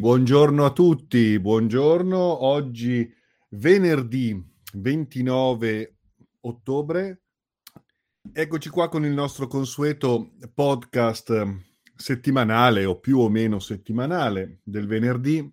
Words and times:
Buongiorno 0.00 0.64
a 0.64 0.72
tutti, 0.72 1.38
buongiorno. 1.38 2.16
Oggi 2.16 3.06
venerdì 3.50 4.34
29 4.72 5.96
ottobre. 6.40 7.24
Eccoci 8.32 8.70
qua 8.70 8.88
con 8.88 9.04
il 9.04 9.12
nostro 9.12 9.46
consueto 9.46 10.30
podcast 10.54 11.46
settimanale 11.94 12.86
o 12.86 12.98
più 12.98 13.18
o 13.18 13.28
meno 13.28 13.58
settimanale 13.58 14.60
del 14.64 14.86
venerdì. 14.86 15.46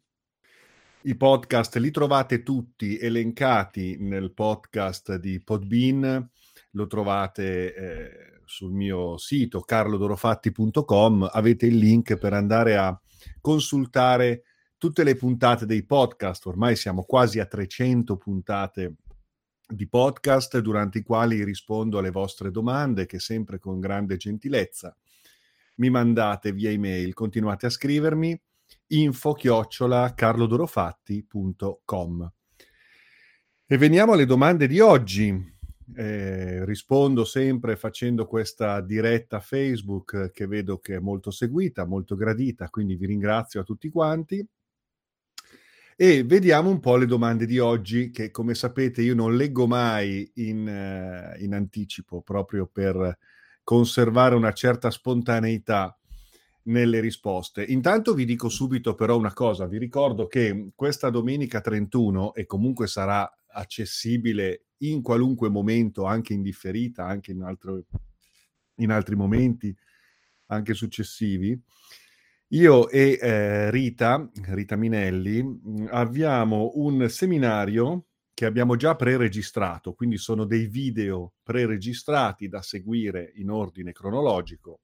I 1.02 1.16
podcast 1.18 1.76
li 1.76 1.92
trovate 1.92 2.42
tutti 2.42 2.98
elencati 2.98 3.98
nel 4.00 4.32
podcast 4.34 5.16
di 5.16 5.44
Podbean, 5.44 6.26
lo 6.72 6.88
trovate 6.88 7.76
eh, 7.76 8.10
sul 8.46 8.72
mio 8.72 9.18
sito 9.18 9.60
carlodorofatti.com, 9.60 11.32
avete 11.34 11.66
il 11.66 11.76
link 11.76 12.16
per 12.16 12.32
andare 12.32 12.78
a 12.78 12.98
consultare 13.48 14.44
tutte 14.78 15.06
le 15.06 15.16
puntate 15.16 15.66
dei 15.66 15.86
podcast, 15.86 16.46
ormai 16.48 16.76
siamo 16.76 17.04
quasi 17.04 17.40
a 17.40 17.46
300 17.46 18.18
puntate 18.18 18.96
di 19.66 19.88
podcast 19.88 20.60
durante 20.60 20.98
i 20.98 21.04
quali 21.04 21.46
rispondo 21.46 21.98
alle 21.98 22.12
vostre 22.12 22.52
domande 22.52 23.06
che 23.06 23.20
sempre 23.20 23.58
con 23.58 23.80
grande 23.80 24.18
gentilezza 24.18 24.94
mi 25.76 25.90
mandate 25.90 26.52
via 26.52 26.72
email, 26.72 27.14
continuate 27.14 27.68
a 27.68 27.70
scrivermi 27.70 28.38
info 28.88 29.32
chiocciola 29.32 30.14
carlodorofatti.com. 30.14 32.32
E 33.66 33.78
veniamo 33.78 34.12
alle 34.12 34.26
domande 34.26 34.68
di 34.68 34.82
oggi. 34.82 35.56
Eh, 35.96 36.66
rispondo 36.66 37.24
sempre 37.24 37.78
facendo 37.78 38.26
questa 38.26 38.82
diretta 38.82 39.40
Facebook 39.40 40.32
che 40.34 40.46
vedo 40.46 40.80
che 40.80 40.96
è 40.96 41.00
molto 41.00 41.32
seguita, 41.32 41.86
molto 41.86 42.16
gradita, 42.16 42.70
quindi 42.70 42.96
vi 42.96 43.06
ringrazio 43.06 43.62
a 43.62 43.64
tutti 43.64 43.90
quanti. 43.90 44.46
E 46.00 46.24
vediamo 46.24 46.70
un 46.70 46.80
po' 46.80 46.96
le 46.96 47.08
domande 47.08 47.48
di 47.48 47.58
oggi, 47.58 48.12
che 48.12 48.30
come 48.30 48.54
sapete 48.54 49.02
io 49.02 49.16
non 49.16 49.36
leggo 49.36 49.66
mai 49.66 50.30
in, 50.36 50.68
uh, 50.68 51.42
in 51.44 51.56
anticipo, 51.56 52.22
proprio 52.22 52.68
per 52.72 53.18
conservare 53.64 54.36
una 54.36 54.54
certa 54.54 54.92
spontaneità 54.92 55.98
nelle 56.64 57.00
risposte. 57.00 57.64
Intanto 57.64 58.14
vi 58.14 58.26
dico 58.26 58.48
subito 58.50 58.94
però 58.94 59.18
una 59.18 59.34
cosa, 59.34 59.66
vi 59.66 59.80
ricordo 59.80 60.28
che 60.28 60.70
questa 60.76 61.10
domenica 61.10 61.62
31, 61.62 62.36
e 62.36 62.46
comunque 62.46 62.86
sarà 62.88 63.28
accessibile 63.48 64.67
in 64.80 65.02
qualunque 65.02 65.50
momento, 65.50 66.06
anche 66.06 66.34
in 66.34 66.42
differita, 66.42 67.06
anche 67.06 67.32
in, 67.32 67.42
altro, 67.42 67.84
in 68.76 68.92
altri 68.92 69.16
momenti, 69.16 69.76
anche 70.48 70.74
successivi, 70.74 71.60
io 72.52 72.90
e 72.90 73.18
eh, 73.22 73.72
Rita, 73.72 74.30
Rita 74.34 74.76
Minelli, 74.76 75.44
mm, 75.44 75.88
abbiamo 75.90 76.72
un 76.76 77.10
seminario 77.10 78.06
che 78.34 78.46
abbiamo 78.46 78.76
già 78.76 78.96
pre-registrato, 78.96 79.94
quindi 79.94 80.18
sono 80.18 80.46
dei 80.46 80.68
video 80.68 81.34
pre-registrati 81.44 82.48
da 82.48 82.62
seguire 82.62 83.32
in 83.36 83.50
ordine 83.50 83.92
cronologico 83.92 84.82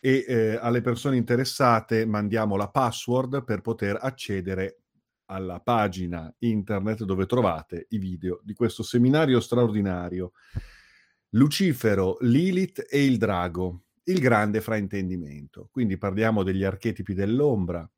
e 0.00 0.24
eh, 0.28 0.58
alle 0.60 0.80
persone 0.80 1.16
interessate 1.16 2.06
mandiamo 2.06 2.56
la 2.56 2.68
password 2.68 3.44
per 3.44 3.60
poter 3.60 3.98
accedere 4.00 4.82
alla 5.30 5.60
pagina 5.60 6.32
internet 6.38 7.04
dove 7.04 7.26
trovate 7.26 7.86
i 7.90 7.98
video 7.98 8.40
di 8.42 8.54
questo 8.54 8.82
seminario 8.82 9.40
straordinario. 9.40 10.32
Lucifero, 11.30 12.16
Lilith 12.20 12.86
e 12.88 13.04
il 13.04 13.18
drago, 13.18 13.84
il 14.04 14.20
grande 14.20 14.60
fraintendimento. 14.60 15.68
Quindi 15.70 15.98
parliamo 15.98 16.42
degli 16.42 16.64
archetipi 16.64 17.12
dell'ombra, 17.12 17.88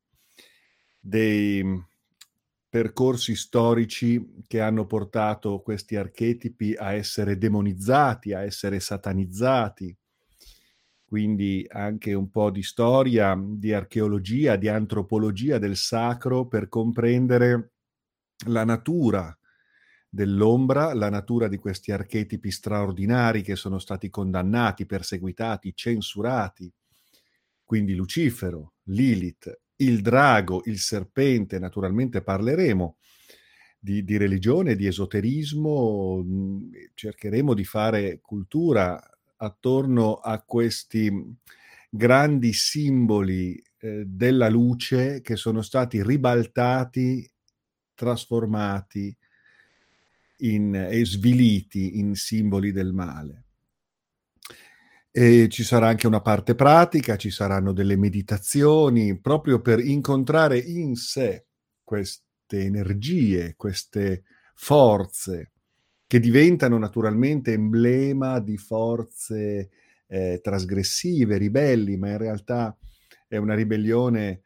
dei 0.98 1.88
percorsi 2.68 3.34
storici 3.34 4.42
che 4.46 4.60
hanno 4.60 4.86
portato 4.86 5.60
questi 5.60 5.96
archetipi 5.96 6.74
a 6.74 6.92
essere 6.92 7.36
demonizzati, 7.38 8.32
a 8.32 8.42
essere 8.42 8.78
satanizzati, 8.80 9.96
quindi 11.10 11.66
anche 11.68 12.14
un 12.14 12.30
po' 12.30 12.52
di 12.52 12.62
storia, 12.62 13.36
di 13.36 13.72
archeologia, 13.72 14.54
di 14.54 14.68
antropologia 14.68 15.58
del 15.58 15.74
sacro 15.74 16.46
per 16.46 16.68
comprendere 16.68 17.72
la 18.46 18.62
natura 18.62 19.36
dell'ombra, 20.08 20.94
la 20.94 21.10
natura 21.10 21.48
di 21.48 21.56
questi 21.56 21.90
archetipi 21.90 22.52
straordinari 22.52 23.42
che 23.42 23.56
sono 23.56 23.80
stati 23.80 24.08
condannati, 24.08 24.86
perseguitati, 24.86 25.72
censurati. 25.74 26.72
Quindi 27.64 27.96
Lucifero, 27.96 28.74
Lilith, 28.84 29.62
il 29.78 30.02
drago, 30.02 30.62
il 30.66 30.78
serpente, 30.78 31.58
naturalmente 31.58 32.22
parleremo 32.22 32.98
di, 33.80 34.04
di 34.04 34.16
religione, 34.16 34.76
di 34.76 34.86
esoterismo, 34.86 36.24
cercheremo 36.94 37.52
di 37.52 37.64
fare 37.64 38.20
cultura 38.20 38.96
attorno 39.42 40.16
a 40.16 40.40
questi 40.42 41.10
grandi 41.88 42.52
simboli 42.52 43.62
eh, 43.78 44.04
della 44.06 44.48
luce 44.48 45.20
che 45.22 45.36
sono 45.36 45.62
stati 45.62 46.02
ribaltati, 46.02 47.28
trasformati 47.94 49.16
in, 50.38 50.74
e 50.74 51.04
sviliti 51.04 51.98
in 51.98 52.14
simboli 52.14 52.72
del 52.72 52.92
male. 52.92 53.44
E 55.10 55.48
ci 55.48 55.64
sarà 55.64 55.88
anche 55.88 56.06
una 56.06 56.20
parte 56.20 56.54
pratica, 56.54 57.16
ci 57.16 57.30
saranno 57.30 57.72
delle 57.72 57.96
meditazioni 57.96 59.18
proprio 59.18 59.60
per 59.60 59.80
incontrare 59.80 60.58
in 60.58 60.94
sé 60.94 61.46
queste 61.82 62.24
energie, 62.50 63.54
queste 63.56 64.22
forze 64.54 65.52
che 66.10 66.18
diventano 66.18 66.76
naturalmente 66.76 67.52
emblema 67.52 68.40
di 68.40 68.56
forze 68.56 69.70
eh, 70.08 70.40
trasgressive, 70.42 71.36
ribelli, 71.36 71.96
ma 71.96 72.08
in 72.08 72.18
realtà 72.18 72.76
è 73.28 73.36
una 73.36 73.54
ribellione 73.54 74.40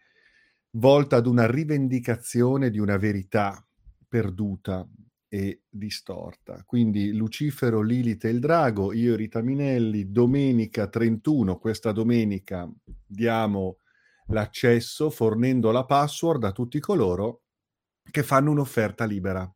volta 0.73 1.17
ad 1.17 1.27
una 1.27 1.51
rivendicazione 1.51 2.69
di 2.69 2.79
una 2.79 2.99
verità 2.99 3.67
perduta 4.07 4.87
e 5.27 5.63
distorta. 5.67 6.63
Quindi 6.67 7.15
Lucifero, 7.15 7.81
Lilith 7.81 8.27
e 8.27 8.29
il 8.29 8.41
Drago, 8.41 8.93
io 8.93 9.15
e 9.15 9.17
Rita 9.17 9.41
Minelli, 9.41 10.11
domenica 10.11 10.87
31, 10.87 11.57
questa 11.57 11.93
domenica 11.93 12.71
diamo 13.07 13.79
l'accesso 14.27 15.09
fornendo 15.09 15.71
la 15.71 15.87
password 15.87 16.45
a 16.45 16.53
tutti 16.53 16.79
coloro 16.79 17.45
che 18.11 18.23
fanno 18.23 18.51
un'offerta 18.51 19.07
libera 19.07 19.51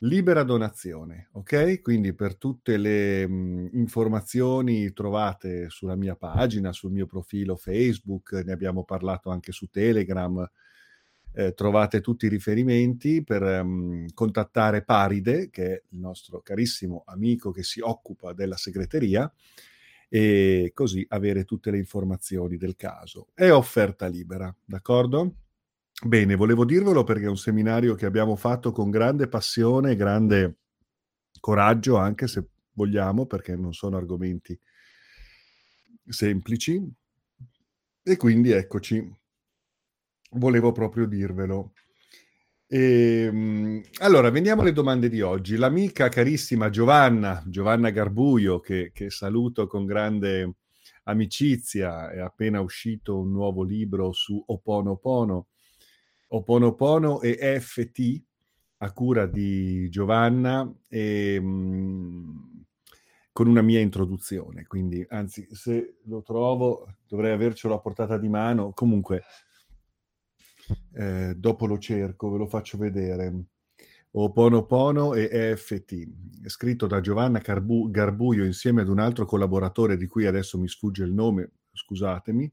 Libera 0.00 0.42
donazione, 0.42 1.28
ok? 1.32 1.80
Quindi 1.80 2.12
per 2.12 2.36
tutte 2.36 2.76
le 2.76 3.26
mh, 3.26 3.70
informazioni 3.72 4.92
trovate 4.92 5.70
sulla 5.70 5.96
mia 5.96 6.14
pagina, 6.14 6.70
sul 6.72 6.92
mio 6.92 7.06
profilo 7.06 7.56
Facebook, 7.56 8.32
ne 8.44 8.52
abbiamo 8.52 8.84
parlato 8.84 9.30
anche 9.30 9.52
su 9.52 9.68
Telegram, 9.68 10.46
eh, 11.32 11.54
trovate 11.54 12.02
tutti 12.02 12.26
i 12.26 12.28
riferimenti 12.28 13.24
per 13.24 13.42
mh, 13.64 14.08
contattare 14.12 14.84
Paride, 14.84 15.48
che 15.48 15.64
è 15.64 15.82
il 15.88 15.98
nostro 15.98 16.42
carissimo 16.42 17.02
amico 17.06 17.50
che 17.50 17.62
si 17.62 17.80
occupa 17.80 18.34
della 18.34 18.56
segreteria, 18.58 19.32
e 20.10 20.72
così 20.74 21.06
avere 21.08 21.44
tutte 21.44 21.70
le 21.70 21.78
informazioni 21.78 22.58
del 22.58 22.76
caso. 22.76 23.28
È 23.32 23.50
offerta 23.50 24.06
libera, 24.08 24.54
d'accordo? 24.62 25.36
Bene, 26.04 26.34
volevo 26.34 26.66
dirvelo 26.66 27.04
perché 27.04 27.24
è 27.24 27.28
un 27.28 27.38
seminario 27.38 27.94
che 27.94 28.04
abbiamo 28.04 28.36
fatto 28.36 28.70
con 28.70 28.90
grande 28.90 29.28
passione 29.28 29.96
grande 29.96 30.58
coraggio, 31.40 31.96
anche 31.96 32.28
se 32.28 32.48
vogliamo, 32.72 33.24
perché 33.26 33.56
non 33.56 33.72
sono 33.72 33.96
argomenti 33.96 34.58
semplici. 36.06 36.82
E 38.02 38.16
quindi 38.16 38.50
eccoci, 38.50 39.10
volevo 40.32 40.70
proprio 40.72 41.06
dirvelo. 41.06 41.72
E, 42.66 43.22
ehm, 43.28 43.82
allora, 44.00 44.28
veniamo 44.30 44.60
alle 44.60 44.72
domande 44.72 45.08
di 45.08 45.22
oggi. 45.22 45.56
L'amica 45.56 46.10
carissima 46.10 46.68
Giovanna, 46.68 47.42
Giovanna 47.46 47.88
Garbuio, 47.88 48.60
che, 48.60 48.90
che 48.92 49.08
saluto 49.10 49.66
con 49.66 49.86
grande 49.86 50.56
amicizia, 51.04 52.10
è 52.10 52.18
appena 52.20 52.60
uscito 52.60 53.18
un 53.18 53.32
nuovo 53.32 53.62
libro 53.62 54.12
su 54.12 54.42
Oponopono 54.46 55.46
Oponopono 56.36 57.22
e 57.22 57.38
EFT 57.40 58.22
a 58.78 58.92
cura 58.92 59.26
di 59.26 59.88
Giovanna 59.88 60.70
e, 60.88 61.40
mh, 61.40 61.46
mhmm, 61.46 62.64
con 63.32 63.48
una 63.48 63.62
mia 63.62 63.80
introduzione. 63.80 64.66
Quindi, 64.66 65.04
anzi, 65.08 65.46
se 65.50 65.98
lo 66.04 66.22
trovo 66.22 66.96
dovrei 67.06 67.32
avercelo 67.32 67.74
a 67.74 67.80
portata 67.80 68.18
di 68.18 68.28
mano. 68.28 68.72
Comunque, 68.72 69.22
eh, 70.92 71.34
dopo 71.36 71.66
lo 71.66 71.78
cerco, 71.78 72.30
ve 72.30 72.38
lo 72.38 72.46
faccio 72.46 72.76
vedere. 72.78 73.44
Oponopono 74.12 75.12
e 75.12 75.28
EFT, 75.30 76.08
scritto 76.46 76.86
da 76.86 77.00
Giovanna 77.00 77.38
Carbu- 77.38 77.90
Garbuio 77.90 78.44
insieme 78.44 78.80
ad 78.80 78.88
un 78.88 78.98
altro 78.98 79.26
collaboratore 79.26 79.98
di 79.98 80.06
cui 80.06 80.26
adesso 80.26 80.58
mi 80.58 80.68
sfugge 80.68 81.04
il 81.04 81.12
nome, 81.12 81.50
scusatemi, 81.72 82.50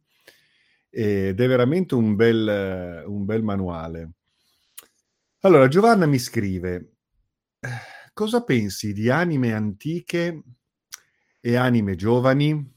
ed 0.96 1.42
è 1.42 1.48
veramente 1.48 1.96
un 1.96 2.16
bel, 2.16 3.04
un 3.08 3.26
bel 3.26 3.42
manuale. 3.42 4.12
Allora, 5.40 5.68
Giovanna 5.68 6.06
mi 6.06 6.20
scrive, 6.20 6.98
cosa 8.14 8.44
pensi 8.44 8.94
di 8.94 9.10
anime 9.10 9.54
antiche 9.54 10.44
e 11.40 11.56
anime 11.56 11.96
giovani? 11.96 12.72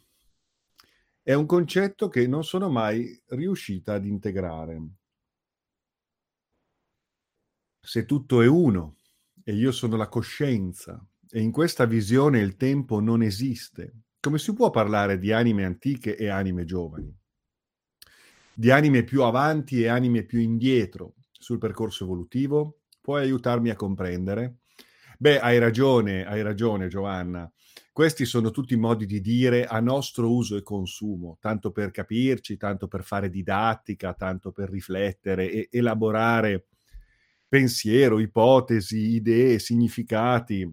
È 1.23 1.35
un 1.35 1.45
concetto 1.45 2.09
che 2.09 2.27
non 2.27 2.43
sono 2.43 2.71
mai 2.71 3.23
riuscita 3.27 3.93
ad 3.93 4.07
integrare. 4.07 4.81
Se 7.81 8.07
tutto 8.07 8.41
è 8.41 8.47
uno 8.47 8.97
e 9.45 9.53
io 9.53 9.73
sono 9.73 9.97
la 9.97 10.09
coscienza 10.09 11.07
e 11.29 11.41
in 11.43 11.51
questa 11.53 11.85
visione 11.85 12.41
il 12.41 12.57
tempo 12.57 12.99
non 13.01 13.23
esiste, 13.23 14.05
come 14.21 14.39
si 14.39 14.55
può 14.55 14.71
parlare 14.71 15.19
di 15.19 15.33
anime 15.33 15.67
antiche 15.67 16.17
e 16.17 16.29
anime 16.29 16.65
giovani? 16.65 17.15
Di 18.59 18.71
anime 18.71 19.05
più 19.05 19.23
avanti 19.23 19.83
e 19.83 19.89
anime 19.89 20.23
più 20.23 20.41
indietro 20.41 21.17
sul 21.31 21.59
percorso 21.59 22.05
evolutivo? 22.05 22.79
Puoi 23.03 23.21
aiutarmi 23.21 23.69
a 23.69 23.77
comprendere? 23.77 24.61
Beh, 25.19 25.39
hai 25.41 25.59
ragione, 25.59 26.25
hai 26.25 26.41
ragione 26.41 26.89
Giovanna. 26.89 27.51
Questi 27.93 28.25
sono 28.25 28.51
tutti 28.51 28.75
modi 28.77 29.05
di 29.05 29.21
dire 29.21 29.67
a 29.67 29.79
nostro 29.81 30.33
uso 30.33 30.57
e 30.57 30.63
consumo, 30.63 31.37
tanto 31.39 31.71
per 31.71 31.91
capirci, 31.91 32.57
tanto 32.57 32.89
per 32.89 33.05
fare 33.05 33.29
didattica, 33.29 34.15
tanto 34.15 34.53
per 34.53 34.71
riflettere 34.71 35.51
e 35.51 35.69
elaborare 35.71 36.69
pensiero, 37.47 38.19
ipotesi, 38.19 39.17
idee, 39.17 39.59
significati 39.59 40.71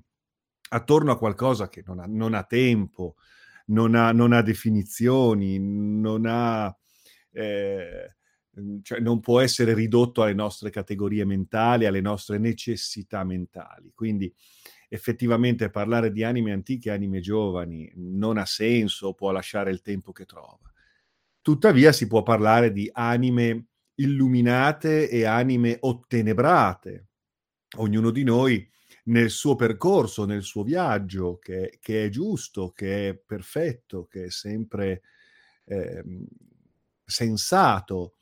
attorno 0.69 1.11
a 1.11 1.17
qualcosa 1.17 1.67
che 1.67 1.83
non 1.85 1.99
ha, 1.99 2.05
non 2.07 2.33
ha 2.33 2.43
tempo, 2.43 3.15
non 3.67 3.93
ha, 3.93 4.13
non 4.13 4.31
ha 4.31 4.41
definizioni, 4.41 5.59
non 5.59 6.25
ha 6.25 6.73
eh, 7.33 8.15
mhmm, 8.51 8.81
cioè 8.81 8.99
non 8.99 9.19
può 9.19 9.39
essere 9.39 9.73
ridotto 9.73 10.21
alle 10.21 10.33
nostre 10.33 10.69
categorie 10.69 11.25
mentali, 11.25 11.85
alle 11.85 12.01
nostre 12.01 12.37
necessità 12.37 13.23
mentali. 13.23 13.91
Quindi 13.93 14.33
effettivamente 14.87 15.69
parlare 15.71 16.11
di 16.11 16.23
anime 16.23 16.51
antiche 16.51 16.89
e 16.89 16.93
anime 16.93 17.19
giovani 17.19 17.91
non 17.95 18.37
ha 18.37 18.45
senso, 18.45 19.13
può 19.13 19.31
lasciare 19.31 19.71
il 19.71 19.81
tempo 19.81 20.11
che 20.11 20.25
trova. 20.25 20.59
Tuttavia 21.41 21.91
si 21.91 22.07
può 22.07 22.21
parlare 22.23 22.71
di 22.71 22.89
anime 22.93 23.65
illuminate 23.95 25.09
e 25.09 25.25
anime 25.25 25.77
ottenebrate. 25.79 27.07
Ognuno 27.77 28.11
di 28.11 28.23
noi 28.23 28.69
nel 29.05 29.29
suo 29.29 29.55
percorso, 29.55 30.25
nel 30.25 30.43
suo 30.43 30.63
viaggio, 30.63 31.37
che, 31.39 31.77
che 31.81 32.05
è 32.05 32.09
giusto, 32.09 32.71
che 32.71 33.09
è 33.09 33.15
perfetto, 33.15 34.05
che 34.05 34.25
è 34.25 34.29
sempre 34.29 35.01
eh, 35.65 36.03
sensato, 37.05 38.15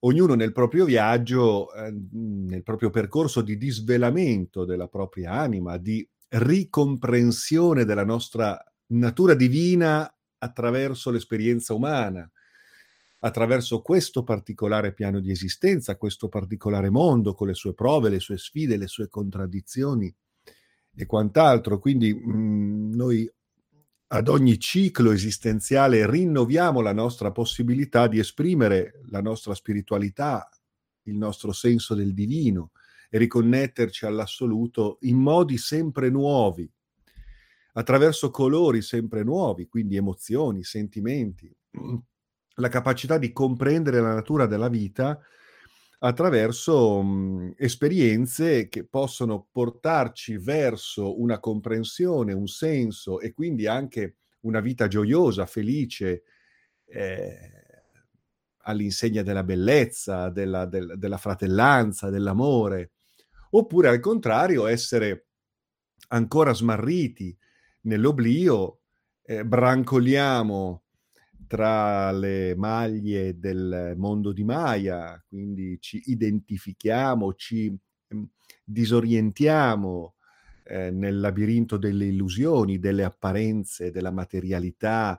ognuno 0.00 0.34
nel 0.34 0.52
proprio 0.52 0.84
viaggio, 0.84 1.72
eh, 1.74 1.92
nel 2.12 2.62
proprio 2.62 2.90
percorso 2.90 3.42
di 3.42 3.56
disvelamento 3.56 4.64
della 4.64 4.88
propria 4.88 5.32
anima, 5.32 5.76
di 5.76 6.06
ricomprensione 6.28 7.84
della 7.84 8.04
nostra 8.04 8.62
natura 8.88 9.34
divina 9.34 10.12
attraverso 10.38 11.10
l'esperienza 11.10 11.74
umana, 11.74 12.30
attraverso 13.20 13.80
questo 13.80 14.22
particolare 14.22 14.92
piano 14.92 15.20
di 15.20 15.30
esistenza, 15.30 15.96
questo 15.96 16.28
particolare 16.28 16.90
mondo 16.90 17.32
con 17.34 17.46
le 17.46 17.54
sue 17.54 17.72
prove, 17.72 18.10
le 18.10 18.20
sue 18.20 18.36
sfide, 18.36 18.76
le 18.76 18.86
sue 18.86 19.08
contraddizioni 19.08 20.14
e 20.94 21.06
quant'altro. 21.06 21.78
Quindi 21.78 22.12
mh, 22.12 22.36
mm, 22.36 22.92
noi 22.94 23.30
ad 24.14 24.28
ogni 24.28 24.60
ciclo 24.60 25.10
esistenziale 25.10 26.08
rinnoviamo 26.08 26.80
la 26.80 26.92
nostra 26.92 27.32
possibilità 27.32 28.06
di 28.06 28.20
esprimere 28.20 29.00
la 29.06 29.20
nostra 29.20 29.54
spiritualità, 29.54 30.48
il 31.06 31.16
nostro 31.16 31.50
senso 31.50 31.96
del 31.96 32.14
divino 32.14 32.70
e 33.10 33.18
riconnetterci 33.18 34.06
all'assoluto 34.06 34.98
in 35.00 35.16
modi 35.16 35.58
sempre 35.58 36.10
nuovi, 36.10 36.70
attraverso 37.72 38.30
colori 38.30 38.82
sempre 38.82 39.24
nuovi, 39.24 39.66
quindi 39.66 39.96
emozioni, 39.96 40.62
sentimenti, 40.62 41.52
la 42.54 42.68
capacità 42.68 43.18
di 43.18 43.32
comprendere 43.32 44.00
la 44.00 44.14
natura 44.14 44.46
della 44.46 44.68
vita 44.68 45.18
attraverso 46.04 47.02
mh, 47.02 47.54
esperienze 47.56 48.68
che 48.68 48.84
possono 48.84 49.48
portarci 49.50 50.36
verso 50.36 51.18
una 51.20 51.40
comprensione, 51.40 52.34
un 52.34 52.46
senso 52.46 53.20
e 53.20 53.32
quindi 53.32 53.66
anche 53.66 54.16
una 54.40 54.60
vita 54.60 54.86
gioiosa, 54.86 55.46
felice, 55.46 56.24
eh, 56.84 57.38
all'insegna 58.66 59.22
della 59.22 59.42
bellezza, 59.44 60.28
della, 60.28 60.66
del, 60.66 60.94
della 60.98 61.16
fratellanza, 61.16 62.10
dell'amore, 62.10 62.92
oppure 63.50 63.88
al 63.88 64.00
contrario 64.00 64.66
essere 64.66 65.28
ancora 66.08 66.52
smarriti 66.52 67.36
nell'oblio, 67.82 68.80
eh, 69.22 69.44
brancoliamo 69.44 70.83
tra 71.46 72.10
le 72.12 72.54
maglie 72.56 73.38
del 73.38 73.94
mondo 73.96 74.32
di 74.32 74.44
Maya, 74.44 75.22
quindi 75.26 75.78
ci 75.80 76.02
identifichiamo, 76.06 77.34
ci 77.34 77.76
ehm, 78.08 78.28
disorientiamo 78.64 80.14
eh, 80.64 80.90
nel 80.90 81.20
labirinto 81.20 81.76
delle 81.76 82.06
illusioni, 82.06 82.78
delle 82.78 83.04
apparenze, 83.04 83.90
della 83.90 84.10
materialità. 84.10 85.18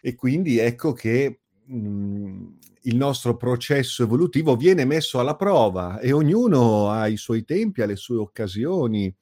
E 0.00 0.14
quindi 0.14 0.58
ecco 0.58 0.92
che 0.92 1.40
mh, 1.66 1.76
mhmm, 1.76 2.58
il 2.82 2.96
nostro 2.96 3.36
processo 3.36 4.02
evolutivo 4.02 4.56
viene 4.56 4.84
messo 4.84 5.18
alla 5.18 5.36
prova 5.36 5.98
e 6.00 6.12
ognuno 6.12 6.90
ha 6.90 7.06
i 7.06 7.16
suoi 7.16 7.44
tempi, 7.44 7.80
ha 7.80 7.86
le 7.86 7.96
sue 7.96 8.16
occasioni 8.16 9.14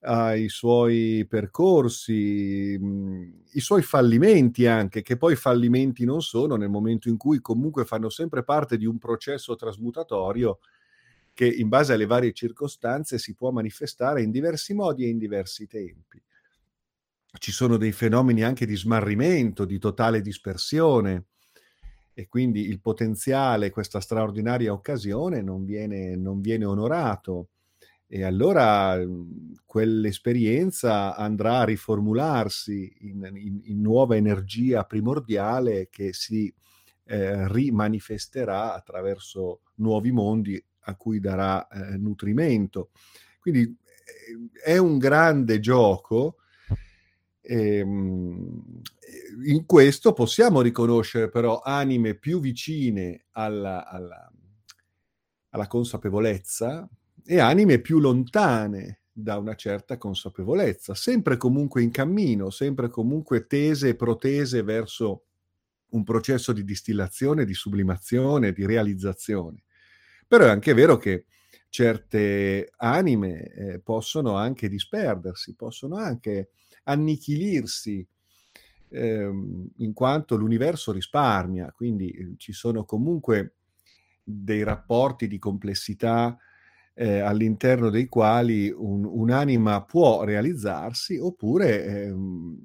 ai 0.00 0.48
suoi 0.48 1.26
percorsi, 1.28 2.76
mh, 2.80 2.86
mhmm, 2.86 3.42
i 3.52 3.60
suoi 3.60 3.82
fallimenti 3.82 4.66
anche, 4.66 5.02
che 5.02 5.16
poi 5.16 5.36
fallimenti 5.36 6.04
non 6.04 6.22
sono 6.22 6.56
nel 6.56 6.68
momento 6.68 7.08
in 7.08 7.16
cui 7.16 7.40
comunque 7.40 7.84
fanno 7.84 8.08
sempre 8.08 8.44
parte 8.44 8.76
di 8.76 8.86
un 8.86 8.98
processo 8.98 9.56
trasmutatorio 9.56 10.60
che 11.34 11.46
in 11.46 11.68
base 11.68 11.92
alle 11.92 12.06
varie 12.06 12.32
circostanze 12.32 13.18
si 13.18 13.34
può 13.34 13.50
manifestare 13.50 14.22
in 14.22 14.30
diversi 14.30 14.74
modi 14.74 15.04
e 15.04 15.08
in 15.08 15.18
diversi 15.18 15.66
tempi. 15.66 16.20
Ci 17.38 17.52
sono 17.52 17.76
dei 17.76 17.92
fenomeni 17.92 18.42
anche 18.42 18.66
di 18.66 18.76
smarrimento, 18.76 19.64
di 19.64 19.78
totale 19.78 20.20
dispersione 20.20 21.26
e 22.12 22.26
quindi 22.26 22.68
il 22.68 22.80
potenziale, 22.80 23.70
questa 23.70 24.00
straordinaria 24.00 24.72
occasione 24.72 25.40
non 25.42 25.64
viene, 25.64 26.16
non 26.16 26.40
viene 26.40 26.64
onorato 26.64 27.50
e 28.10 28.24
allora 28.24 28.98
quell'esperienza 29.66 31.14
andrà 31.14 31.58
a 31.58 31.64
riformularsi 31.64 32.96
in, 33.00 33.30
in, 33.34 33.60
in 33.64 33.80
nuova 33.82 34.16
energia 34.16 34.84
primordiale 34.84 35.88
che 35.90 36.14
si 36.14 36.52
eh, 37.04 37.46
rimanifesterà 37.52 38.74
attraverso 38.74 39.60
nuovi 39.74 40.10
mondi 40.10 40.62
a 40.80 40.96
cui 40.96 41.20
darà 41.20 41.68
eh, 41.68 41.98
nutrimento. 41.98 42.92
Quindi 43.40 43.60
eh, 43.60 44.62
è 44.62 44.78
un 44.78 44.96
grande 44.96 45.60
gioco. 45.60 46.36
Ehm, 47.42 48.80
in 49.44 49.66
questo 49.66 50.14
possiamo 50.14 50.62
riconoscere 50.62 51.28
però 51.28 51.60
anime 51.60 52.14
più 52.14 52.40
vicine 52.40 53.26
alla, 53.32 53.86
alla, 53.86 54.32
alla 55.50 55.66
consapevolezza, 55.66 56.88
e 57.30 57.40
anime 57.40 57.78
più 57.78 57.98
lontane 57.98 59.02
da 59.12 59.36
una 59.36 59.54
certa 59.54 59.98
consapevolezza, 59.98 60.94
sempre 60.94 61.36
comunque 61.36 61.82
in 61.82 61.90
cammino, 61.90 62.48
sempre 62.48 62.88
comunque 62.88 63.46
tese 63.46 63.90
e 63.90 63.96
protese 63.96 64.62
verso 64.62 65.24
un 65.90 66.04
processo 66.04 66.54
di 66.54 66.64
distillazione, 66.64 67.44
di 67.44 67.52
sublimazione, 67.52 68.52
di 68.52 68.64
realizzazione. 68.64 69.64
Però 70.26 70.46
è 70.46 70.48
anche 70.48 70.72
vero 70.72 70.96
che 70.96 71.26
certe 71.68 72.70
anime 72.78 73.42
eh, 73.42 73.80
possono 73.80 74.36
anche 74.36 74.70
disperdersi, 74.70 75.54
possono 75.54 75.96
anche 75.96 76.52
annichilirsi, 76.84 78.08
ehm, 78.88 79.68
in 79.76 79.92
quanto 79.92 80.34
l'universo 80.34 80.92
risparmia, 80.92 81.72
quindi 81.72 82.08
eh, 82.10 82.34
ci 82.38 82.54
sono 82.54 82.86
comunque 82.86 83.56
dei 84.24 84.62
rapporti 84.62 85.28
di 85.28 85.38
complessità 85.38 86.34
eh, 87.00 87.20
all'interno 87.20 87.90
dei 87.90 88.06
quali 88.06 88.74
un, 88.76 89.04
un'anima 89.04 89.84
può 89.84 90.24
realizzarsi 90.24 91.16
oppure 91.16 91.84
ehm, 91.84 92.58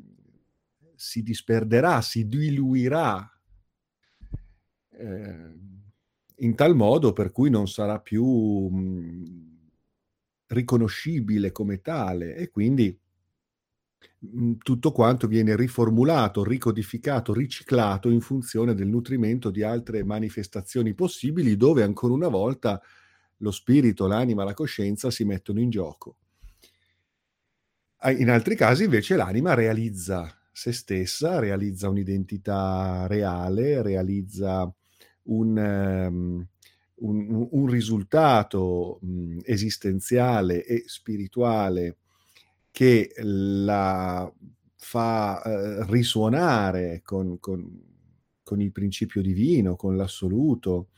si 0.96 1.22
disperderà, 1.22 2.02
si 2.02 2.28
diluirà 2.28 3.32
eh, 4.90 5.54
in 6.38 6.56
tal 6.56 6.75
modo 6.75 7.13
per 7.13 7.32
cui 7.32 7.52
non 7.52 7.68
sarà 7.68 8.00
più 8.00 8.25
mh, 8.25 9.60
riconoscibile 10.48 11.52
come 11.52 11.82
tale 11.82 12.36
e 12.36 12.50
quindi 12.50 13.00
mhmm, 14.18 14.58
tutto 14.58 14.92
quanto 14.92 15.28
viene 15.28 15.56
riformulato, 15.56 16.44
ricodificato, 16.44 17.34
riciclato 17.34 18.10
in 18.10 18.20
funzione 18.22 18.74
del 18.74 18.88
nutrimento 18.88 19.52
di 19.52 19.62
altre 19.62 20.04
manifestazioni 20.04 20.96
possibili, 20.96 21.56
dove 21.56 21.84
ancora 21.84 22.13
una 22.13 22.30
volta 22.30 22.82
lo 23.44 23.52
spirito, 23.52 24.08
l'anima, 24.08 24.46
la 24.46 24.54
coscienza 24.54 25.12
si 25.12 25.26
mettono 25.26 25.60
in 25.60 25.70
gioco. 25.70 26.16
In 28.18 28.30
altri 28.30 28.56
casi 28.56 28.86
invece 28.86 29.16
l'anima 29.16 29.54
realizza 29.54 30.36
se 30.52 30.72
stessa, 30.72 31.40
realizza 31.40 31.90
un'identità 31.90 33.06
reale, 33.08 33.82
realizza 33.82 34.72
un, 35.24 35.58
um, 35.58 36.48
un, 36.96 37.48
un 37.50 37.68
risultato 37.68 39.00
mh, 39.02 39.40
esistenziale 39.44 40.66
e 40.66 40.84
spirituale 40.86 41.98
che 42.72 43.14
la 43.18 44.32
fa 44.76 45.42
eh, 45.42 45.86
risuonare 45.90 47.02
con, 47.04 47.40
con, 47.40 47.82
con, 48.44 48.62
il 48.62 48.72
principio 48.72 49.22
divino, 49.22 49.76
con 49.76 49.96
l'assoluto, 49.96 50.90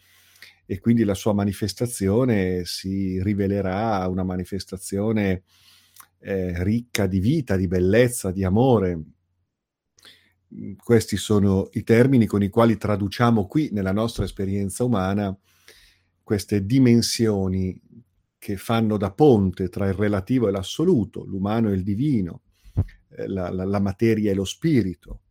e 0.65 0.79
quindi 0.79 1.03
la 1.03 1.13
sua 1.13 1.33
manifestazione 1.33 2.65
si 2.65 3.21
rivelerà 3.21 4.07
una 4.07 4.23
manifestazione 4.23 5.43
eh, 6.19 6.63
ricca 6.63 7.05
di 7.05 7.19
vita, 7.19 7.55
di 7.55 7.67
bellezza, 7.67 8.31
di 8.31 8.43
amore. 8.43 9.01
Questi 10.77 11.17
sono 11.17 11.69
i 11.73 11.83
termini 11.83 12.25
con 12.25 12.41
i 12.41 12.49
quali 12.49 12.77
traduciamo 12.77 13.45
qui 13.45 13.69
nella 13.71 13.91
nostra 13.91 14.23
esperienza 14.23 14.83
umana 14.83 15.37
queste 16.23 16.65
dimensioni 16.65 17.79
che 18.39 18.57
fanno 18.57 18.97
da 18.97 19.11
ponte 19.11 19.69
tra 19.69 19.87
il 19.87 19.93
relativo 19.93 20.47
e 20.47 20.51
l'assoluto, 20.51 21.23
l'umano 21.23 21.69
e 21.69 21.73
il 21.73 21.83
divino, 21.83 22.41
eh, 23.09 23.27
la, 23.27 23.51
la, 23.51 23.63
la 23.63 23.79
materia 23.79 24.31
e 24.31 24.33
lo 24.33 24.43
spirito. 24.43 25.21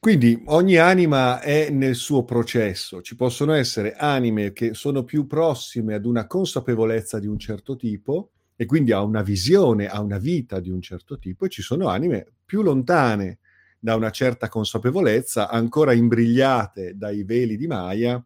Quindi 0.00 0.42
ogni 0.46 0.76
anima 0.76 1.40
è 1.40 1.68
nel 1.68 1.94
suo 1.94 2.24
processo, 2.24 3.02
ci 3.02 3.16
possono 3.16 3.52
essere 3.52 3.96
anime 3.96 4.50
che 4.54 4.72
sono 4.72 5.04
più 5.04 5.26
prossime 5.26 5.92
ad 5.92 6.06
una 6.06 6.26
consapevolezza 6.26 7.18
di 7.18 7.26
un 7.26 7.38
certo 7.38 7.76
tipo 7.76 8.30
e 8.56 8.64
quindi 8.64 8.92
a 8.92 9.02
una 9.02 9.20
visione, 9.20 9.88
a 9.88 10.00
una 10.00 10.16
vita 10.16 10.58
di 10.58 10.70
un 10.70 10.80
certo 10.80 11.18
tipo, 11.18 11.44
e 11.44 11.48
ci 11.50 11.60
sono 11.60 11.88
anime 11.88 12.32
più 12.46 12.62
lontane 12.62 13.40
da 13.78 13.94
una 13.94 14.10
certa 14.10 14.48
consapevolezza, 14.48 15.50
ancora 15.50 15.92
imbrigliate 15.92 16.96
dai 16.96 17.22
veli 17.22 17.58
di 17.58 17.66
Maya, 17.66 18.24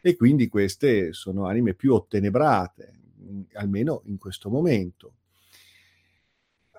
e 0.00 0.16
quindi 0.16 0.48
queste 0.48 1.12
sono 1.12 1.46
anime 1.46 1.74
più 1.74 1.94
ottenebrate, 1.94 2.92
almeno 3.52 4.02
in 4.06 4.18
questo 4.18 4.50
momento. 4.50 5.14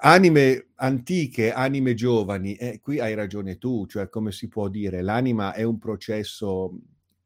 Anime 0.06 0.68
antiche, 0.76 1.52
anime 1.52 1.96
giovani, 1.96 2.54
eh, 2.58 2.80
qui 2.80 3.00
hai 3.00 3.16
ragione 3.16 3.58
tu, 3.58 3.88
cioè 3.88 4.08
come 4.08 4.32
si 4.32 4.48
può 4.48 4.68
dire, 4.68 5.02
l'anima 5.02 5.54
è 5.54 5.64
un 5.64 5.80
processo 5.80 6.78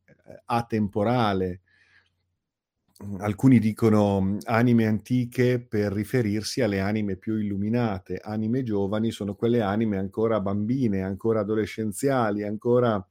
eh, 0.06 0.44
atemporale. 0.46 1.60
Alcuni 3.18 3.60
dicono 3.60 4.38
anime 4.46 4.86
antiche 4.86 5.60
per 5.60 5.92
riferirsi 5.92 6.62
alle 6.62 6.80
anime 6.80 7.18
più 7.18 7.36
illuminate, 7.36 8.22
anime 8.24 8.64
giovani 8.64 9.12
sono 9.12 9.36
quelle 9.36 9.62
anime 9.62 9.98
ancora 9.98 10.40
bambine, 10.40 11.02
ancora 11.02 11.42
adolescenziali, 11.42 12.44
ancora 12.44 13.06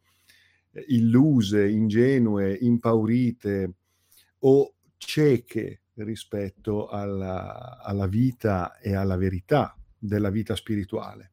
illuse, 0.87 1.69
ingenue, 1.69 2.57
impaurite 2.59 3.73
o 4.39 4.73
cieche 4.97 5.83
rispetto 6.05 6.89
alla, 6.89 7.79
alla 7.83 8.07
vita 8.07 8.79
e 8.79 8.95
alla 8.95 9.17
verità 9.17 9.77
della 9.99 10.31
vita 10.31 10.55
spirituale. 10.55 11.33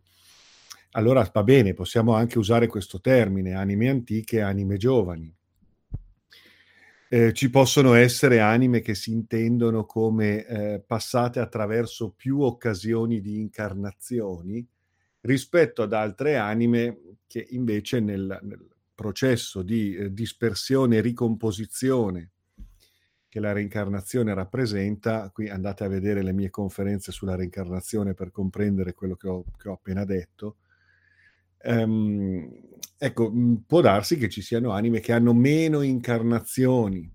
Allora 0.92 1.30
va 1.32 1.44
bene, 1.44 1.74
possiamo 1.74 2.14
anche 2.14 2.38
usare 2.38 2.68
questo 2.68 3.02
termine, 3.02 3.54
anime 3.54 3.90
antiche, 3.90 4.42
anime 4.42 4.78
giovani. 4.78 5.34
Eh, 7.08 7.34
ci 7.34 7.50
possono 7.50 7.94
essere 7.94 8.40
anime 8.40 8.80
che 8.80 8.96
si 8.96 9.12
intendono 9.12 9.86
come 9.86 10.46
eh, 10.46 10.84
passate 10.86 11.40
attraverso 11.40 12.12
più 12.12 12.42
occasioni 12.42 13.22
di 13.22 13.40
incarnazioni 13.40 14.66
rispetto 15.22 15.82
ad 15.84 15.94
altre 15.94 16.38
anime 16.38 17.18
che 17.28 17.46
invece 17.52 18.00
nel, 18.00 18.40
nel 18.42 18.68
processo 18.94 19.62
di 19.62 19.96
eh, 19.96 20.14
dispersione 20.14 20.98
e 20.98 21.02
ricomposizione 21.02 22.32
che 23.36 23.42
la 23.42 23.52
reincarnazione 23.52 24.34
rappresenta, 24.34 25.30
qui 25.30 25.50
andate 25.50 25.84
a 25.84 25.90
vedere 25.90 26.24
le 26.24 26.32
mie 26.32 26.50
conferenze 26.50 27.12
sulla 27.12 27.36
reincarnazione 27.36 28.14
per 28.14 28.32
comprendere 28.32 28.94
quello 28.94 29.18
che 29.18 29.28
ho, 29.28 29.44
che 29.58 29.68
ho 29.68 29.74
appena 29.74 30.06
detto, 30.06 30.56
um, 31.66 32.50
ecco, 32.98 33.34
può 33.68 33.82
darsi 33.82 34.16
che 34.16 34.30
ci 34.30 34.42
siano 34.42 34.72
anime 34.72 35.02
che 35.02 35.12
hanno 35.12 35.34
meno 35.34 35.82
incarnazioni, 35.82 37.12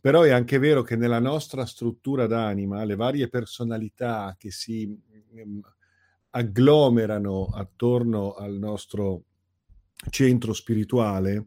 però 0.00 0.22
è 0.22 0.30
anche 0.30 0.58
vero 0.58 0.82
che 0.82 0.94
nella 0.94 1.18
nostra 1.18 1.66
struttura 1.66 2.28
d'anima 2.28 2.84
le 2.84 2.94
varie 2.94 3.28
personalità 3.28 4.36
che 4.38 4.52
si 4.52 4.96
um, 5.32 5.60
agglomerano 6.30 7.46
attorno 7.46 8.34
al 8.34 8.52
nostro 8.52 9.24
centro 10.10 10.52
spirituale, 10.52 11.46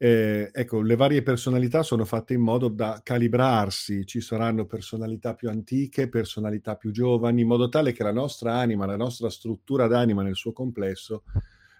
eh, 0.00 0.50
ecco, 0.52 0.80
le 0.80 0.94
varie 0.94 1.22
personalità 1.22 1.82
sono 1.82 2.04
fatte 2.04 2.32
in 2.32 2.40
modo 2.40 2.68
da 2.68 3.00
calibrarsi, 3.02 4.06
ci 4.06 4.20
saranno 4.20 4.64
personalità 4.64 5.34
più 5.34 5.48
antiche, 5.48 6.08
personalità 6.08 6.76
più 6.76 6.92
giovani, 6.92 7.40
in 7.40 7.48
modo 7.48 7.68
tale 7.68 7.92
che 7.92 8.04
la 8.04 8.12
nostra 8.12 8.54
anima, 8.54 8.86
la 8.86 8.96
nostra 8.96 9.28
struttura 9.28 9.88
d'anima 9.88 10.22
nel 10.22 10.36
suo 10.36 10.52
complesso 10.52 11.24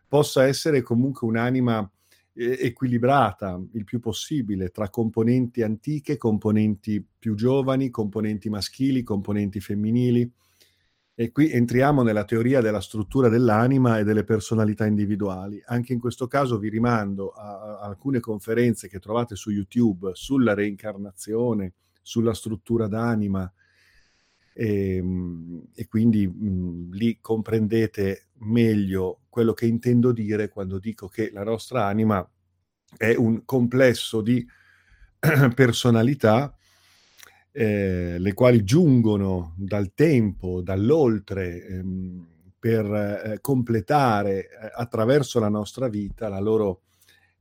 possa 0.08 0.46
essere 0.46 0.82
comunque 0.82 1.28
un'anima 1.28 1.88
equilibrata 2.40 3.60
il 3.72 3.84
più 3.84 3.98
possibile 3.98 4.68
tra 4.70 4.90
componenti 4.90 5.62
antiche, 5.62 6.16
componenti 6.16 7.04
più 7.18 7.34
giovani, 7.34 7.90
componenti 7.90 8.48
maschili, 8.48 9.02
componenti 9.02 9.60
femminili 9.60 10.30
e 11.20 11.32
qui 11.32 11.50
entriamo 11.50 12.04
nella 12.04 12.24
teoria 12.24 12.60
della 12.60 12.80
struttura 12.80 13.28
dell'anima 13.28 13.98
e 13.98 14.04
delle 14.04 14.22
personalità 14.22 14.86
individuali. 14.86 15.60
Anche 15.66 15.92
in 15.92 15.98
questo 15.98 16.28
caso 16.28 16.60
vi 16.60 16.68
rimando 16.68 17.30
a, 17.30 17.80
alcune 17.80 18.20
conferenze 18.20 18.86
che 18.86 19.00
trovate 19.00 19.34
su 19.34 19.50
YouTube 19.50 20.12
sulla 20.14 20.54
reincarnazione, 20.54 21.72
sulla 22.02 22.34
struttura 22.34 22.86
d'anima, 22.86 23.52
e, 24.52 24.94
ehm, 24.94 25.62
e 25.74 25.88
quindi 25.88 26.24
mh, 26.28 26.92
lì 26.92 27.18
comprendete 27.20 28.28
meglio 28.34 29.22
quello 29.28 29.54
che 29.54 29.66
intendo 29.66 30.12
dire 30.12 30.48
quando 30.48 30.78
dico 30.78 31.08
che 31.08 31.32
la 31.32 31.42
nostra 31.42 31.84
anima 31.86 32.24
è 32.96 33.16
un 33.16 33.44
complesso 33.44 34.20
di 34.20 34.46
personalità 35.52 36.56
eh, 37.60 38.20
le 38.20 38.34
quali 38.34 38.62
giungono 38.62 39.54
dal 39.56 39.92
tempo, 39.92 40.60
dall'oltre, 40.60 41.66
ehm, 41.66 42.26
per 42.56 42.84
eh, 42.86 43.38
completare 43.40 44.48
eh, 44.48 44.70
attraverso 44.76 45.40
la 45.40 45.48
nostra 45.48 45.88
vita 45.88 46.28
la 46.28 46.38
loro, 46.38 46.82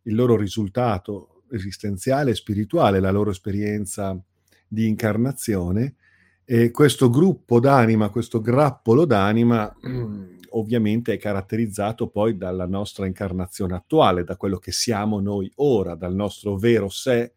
il 0.03 0.15
loro 0.15 0.35
risultato 0.35 1.43
esistenziale 1.51 2.31
e 2.31 2.33
spirituale, 2.33 2.99
la 2.99 3.11
loro 3.11 3.29
esperienza 3.29 4.19
di 4.67 4.87
incarnazione. 4.87 5.97
E 6.43 6.71
questo 6.71 7.11
gruppo 7.11 7.59
d'anima, 7.59 8.09
questo 8.09 8.41
grappolo 8.41 9.05
d'anima, 9.05 9.71
ovviamente 10.49 11.13
è 11.13 11.17
caratterizzato 11.19 12.07
poi 12.07 12.37
dalla 12.37 12.65
nostra 12.65 13.05
incarnazione 13.05 13.75
attuale, 13.75 14.23
da 14.23 14.35
quello 14.35 14.57
che 14.57 14.71
siamo 14.71 15.19
noi 15.19 15.51
ora, 15.57 15.93
dal 15.93 16.15
nostro 16.15 16.55
vero 16.55 16.89
sé, 16.89 17.33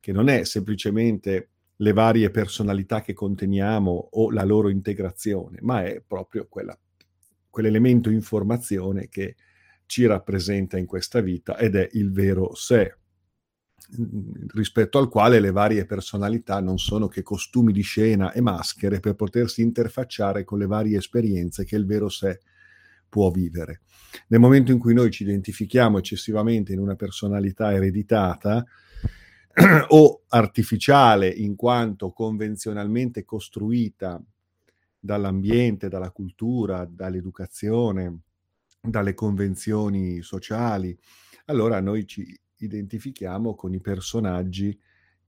che 0.00 0.10
non 0.10 0.28
è 0.30 0.44
semplicemente 0.44 1.50
le 1.80 1.92
varie 1.92 2.30
personalità 2.30 3.00
che 3.02 3.12
conteniamo 3.12 4.08
o 4.12 4.30
la 4.30 4.44
loro 4.44 4.68
integrazione, 4.68 5.58
ma 5.62 5.84
è 5.84 6.02
proprio 6.06 6.46
quella, 6.48 6.76
quell'elemento 7.48 8.10
informazione 8.10 9.08
che 9.08 9.36
ci 9.86 10.04
rappresenta 10.06 10.76
in 10.76 10.86
questa 10.86 11.20
vita 11.20 11.56
ed 11.56 11.76
è 11.76 11.88
il 11.92 12.12
vero 12.12 12.54
sé, 12.54 12.94
rispetto 14.54 14.98
al 14.98 15.08
quale 15.08 15.40
le 15.40 15.50
varie 15.50 15.86
personalità 15.86 16.60
non 16.60 16.78
sono 16.78 17.08
che 17.08 17.22
costumi 17.22 17.72
di 17.72 17.80
scena 17.80 18.32
e 18.32 18.40
maschere 18.40 19.00
per 19.00 19.14
potersi 19.14 19.62
interfacciare 19.62 20.44
con 20.44 20.58
le 20.58 20.66
varie 20.66 20.98
esperienze 20.98 21.64
che 21.64 21.76
il 21.76 21.86
vero 21.86 22.08
sé 22.08 22.40
può 23.08 23.30
vivere. 23.30 23.80
Nel 24.28 24.40
momento 24.40 24.72
in 24.72 24.78
cui 24.78 24.94
noi 24.94 25.10
ci 25.10 25.22
identifichiamo 25.22 25.98
eccessivamente 25.98 26.72
in 26.72 26.80
una 26.80 26.96
personalità 26.96 27.72
ereditata, 27.72 28.64
o 29.88 30.22
artificiale 30.28 31.28
in 31.28 31.56
quanto 31.56 32.10
convenzionalmente 32.10 33.24
costruita 33.24 34.22
dall'ambiente, 34.98 35.88
dalla 35.88 36.10
cultura, 36.10 36.86
dall'educazione, 36.88 38.20
dalle 38.80 39.14
convenzioni 39.14 40.22
sociali, 40.22 40.96
allora 41.46 41.80
noi 41.80 42.06
ci 42.06 42.38
identifichiamo 42.58 43.54
con 43.54 43.74
i 43.74 43.80
personaggi 43.80 44.78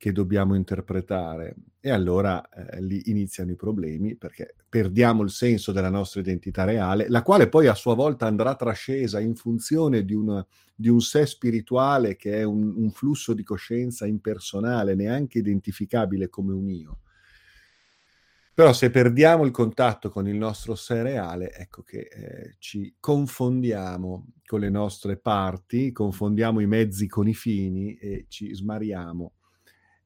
che 0.01 0.13
dobbiamo 0.13 0.55
interpretare. 0.55 1.57
E 1.79 1.91
allora 1.91 2.49
eh, 2.49 2.81
lì 2.81 3.11
iniziano 3.11 3.51
i 3.51 3.55
problemi 3.55 4.17
perché 4.17 4.55
perdiamo 4.67 5.23
il 5.23 5.29
senso 5.29 5.73
della 5.73 5.91
nostra 5.91 6.21
identità 6.21 6.65
reale, 6.65 7.11
la 7.11 7.21
quale 7.23 7.51
poi 7.51 7.67
a 7.67 7.75
sua 7.75 7.95
volta 7.95 8.25
andrà 8.25 8.55
trascesa 8.55 9.21
in 9.21 9.35
funzione 9.35 10.07
di, 10.07 10.15
una, 10.15 10.45
di 10.75 10.89
un 10.89 11.03
sé 11.03 11.27
spirituale 11.27 12.17
che 12.17 12.39
è 12.39 12.45
un, 12.45 12.73
un 12.77 12.91
flusso 12.93 13.35
di 13.35 13.43
coscienza 13.43 14.07
impersonale, 14.07 14.95
neanche 14.95 15.37
identificabile 15.37 16.31
come 16.31 16.55
un 16.55 16.71
io. 16.71 17.01
Però 18.55 18.73
se 18.73 18.89
perdiamo 18.89 19.45
il 19.45 19.51
contatto 19.51 20.09
con 20.09 20.27
il 20.27 20.37
nostro 20.37 20.77
sé 20.77 21.03
reale, 21.03 21.53
ecco 21.53 21.83
che 21.83 22.09
eh, 22.11 22.55
ci 22.59 22.95
confondiamo 22.99 24.29
con 24.47 24.61
le 24.61 24.71
nostre 24.71 25.19
parti, 25.19 25.93
confondiamo 25.93 26.61
i 26.61 26.67
mezzi 26.67 27.07
con 27.07 27.29
i 27.29 27.35
fini 27.35 27.97
e 27.97 28.25
ci 28.29 28.55
smariamo 28.55 29.33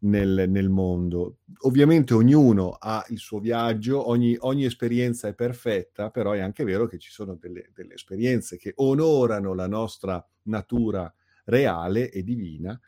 nel, 0.04 0.46
nel, 0.48 0.68
mondo. 0.68 1.38
Ovviamente 1.60 2.14
ognuno 2.14 2.70
ha 2.78 3.04
il 3.08 3.18
suo 3.18 3.40
viaggio, 3.40 4.08
ogni, 4.08 4.36
ogni, 4.40 4.64
esperienza 4.64 5.28
è 5.28 5.34
perfetta, 5.34 6.10
però 6.10 6.32
è 6.32 6.40
anche 6.40 6.64
vero 6.64 6.86
che 6.86 6.98
ci 6.98 7.10
sono 7.10 7.34
delle, 7.34 7.70
delle, 7.74 7.94
esperienze 7.94 8.56
che 8.56 8.72
onorano 8.76 9.54
la 9.54 9.66
nostra 9.66 10.24
natura 10.44 11.12
reale 11.46 12.10
e 12.10 12.22
divina 12.22 12.78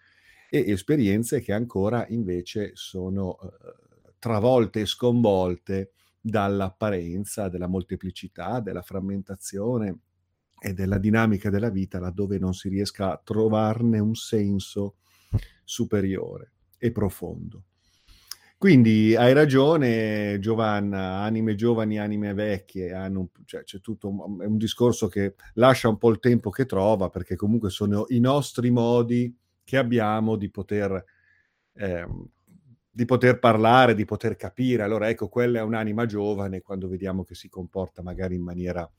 e 0.49 0.71
esperienze 0.71 1.41
che 1.41 1.53
ancora 1.53 2.07
invece 2.09 2.73
sono 2.75 3.39
eh, 3.41 4.13
travolte 4.19 4.81
e 4.81 4.87
sconvolte 4.87 5.93
dall'apparenza, 6.21 7.49
della 7.49 7.67
molteplicità, 7.67 8.61
della 8.61 8.83
frammentazione 8.83 9.99
e 10.59 10.73
della 10.73 10.99
dinamica 10.99 11.51
della 11.51 11.71
vita 11.71 11.99
laddove 11.99 12.39
non 12.39 12.55
si 12.55 12.69
riesca 12.69 13.13
a 13.13 13.21
trovarne 13.23 13.99
un 13.99 14.15
senso 14.15 14.97
superiore 15.65 16.53
e 16.79 16.93
profondo. 16.93 17.65
Quindi 18.59 19.15
hai 19.15 19.35
ragione 19.35 20.39
Giovanna, 20.41 21.19
anime 21.19 21.55
giovani, 21.55 21.99
anime 21.99 22.33
vecchie, 22.33 22.91
hanno, 22.95 23.29
cioè, 23.45 23.65
c'è 23.65 23.83
tutto 23.83 24.09
un, 24.09 24.41
un, 24.41 24.57
discorso 24.57 25.09
che 25.09 25.35
lascia 25.55 25.91
un 25.91 25.99
po' 25.99 26.09
il 26.09 26.21
tempo 26.21 26.49
che 26.49 26.65
trova, 26.65 27.11
perché 27.11 27.37
comunque 27.37 27.69
sono 27.69 28.07
i 28.09 28.19
nostri 28.19 28.71
modi 28.71 29.37
che 29.63 29.77
abbiamo 29.77 30.37
di 30.37 30.51
poter, 30.51 31.05
eh, 31.75 32.07
di 32.91 33.05
poter 33.05 33.39
parlare, 33.39 33.95
di 33.95 34.07
poter 34.07 34.37
capire. 34.37 34.85
Allora 34.85 35.11
ecco, 35.11 35.29
quella 35.29 35.59
è 35.59 35.63
un'anima 35.63 36.07
giovane 36.07 36.63
quando 36.63 36.89
vediamo 36.89 37.25
che 37.25 37.35
si 37.35 37.51
comporta 37.51 38.01
magari 38.01 38.37
in 38.37 38.43
maniera 38.43 38.91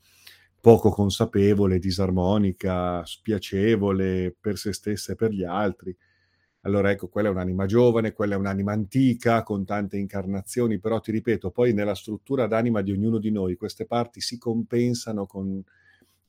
poco 0.61 0.91
consapevole, 0.91 1.79
disarmonica, 1.79 3.03
spiacevole 3.05 4.35
per 4.39 4.57
se 4.57 4.71
stessa 4.71 5.13
e 5.13 5.15
per 5.15 5.31
gli 5.31 5.43
altri 5.43 5.97
allora 6.67 6.91
ecco, 6.91 7.07
quella 7.07 7.29
è 7.29 7.31
un'anima 7.31 7.65
giovane, 7.65 8.11
quella 8.11 8.35
è 8.35 8.37
un'anima 8.37 8.73
antica 8.73 9.41
con 9.41 9.63
tante 9.63 9.97
incarnazioni, 9.97 10.79
però 10.79 10.99
ti 10.99 11.11
ripeto, 11.11 11.49
poi 11.49 11.71
nella 11.71 11.95
struttura 11.95 12.45
d'anima 12.45 12.81
di 12.81 12.91
ognuno 12.91 13.19
di 13.19 13.31
noi 13.31 13.55
queste 13.55 13.85
parti 13.85 14.19
si 14.19 14.37
compensano 14.37 15.25
con, 15.25 15.63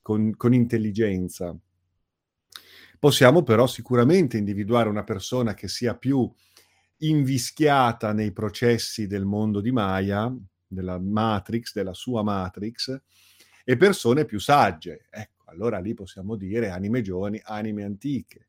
con, 0.01 0.37
con 0.37 0.55
intelligenza. 0.55 1.57
Possiamo 3.01 3.43
però 3.43 3.67
sicuramente 3.67 4.37
individuare 4.37 4.89
una 4.89 5.03
persona 5.03 5.55
che 5.55 5.67
sia 5.67 5.97
più 5.97 6.33
invischiata 6.99 8.13
nei 8.13 8.31
processi 8.31 9.09
del 9.09 9.25
mondo 9.25 9.61
di 9.61 9.73
Maya, 9.73 10.33
della 10.69 11.01
Matrix, 11.01 11.73
della 11.73 11.95
sua 11.95 12.23
Matrix, 12.23 12.97
e 13.65 13.77
persone 13.77 14.25
più 14.25 14.39
sagge. 14.39 15.07
Ecco, 15.11 15.43
allora 15.47 15.81
lì 15.81 15.95
possiamo 15.95 16.37
dire 16.37 16.71
anime 16.71 17.03
giovani, 17.03 17.41
anime 17.45 17.83
antiche 17.83 18.47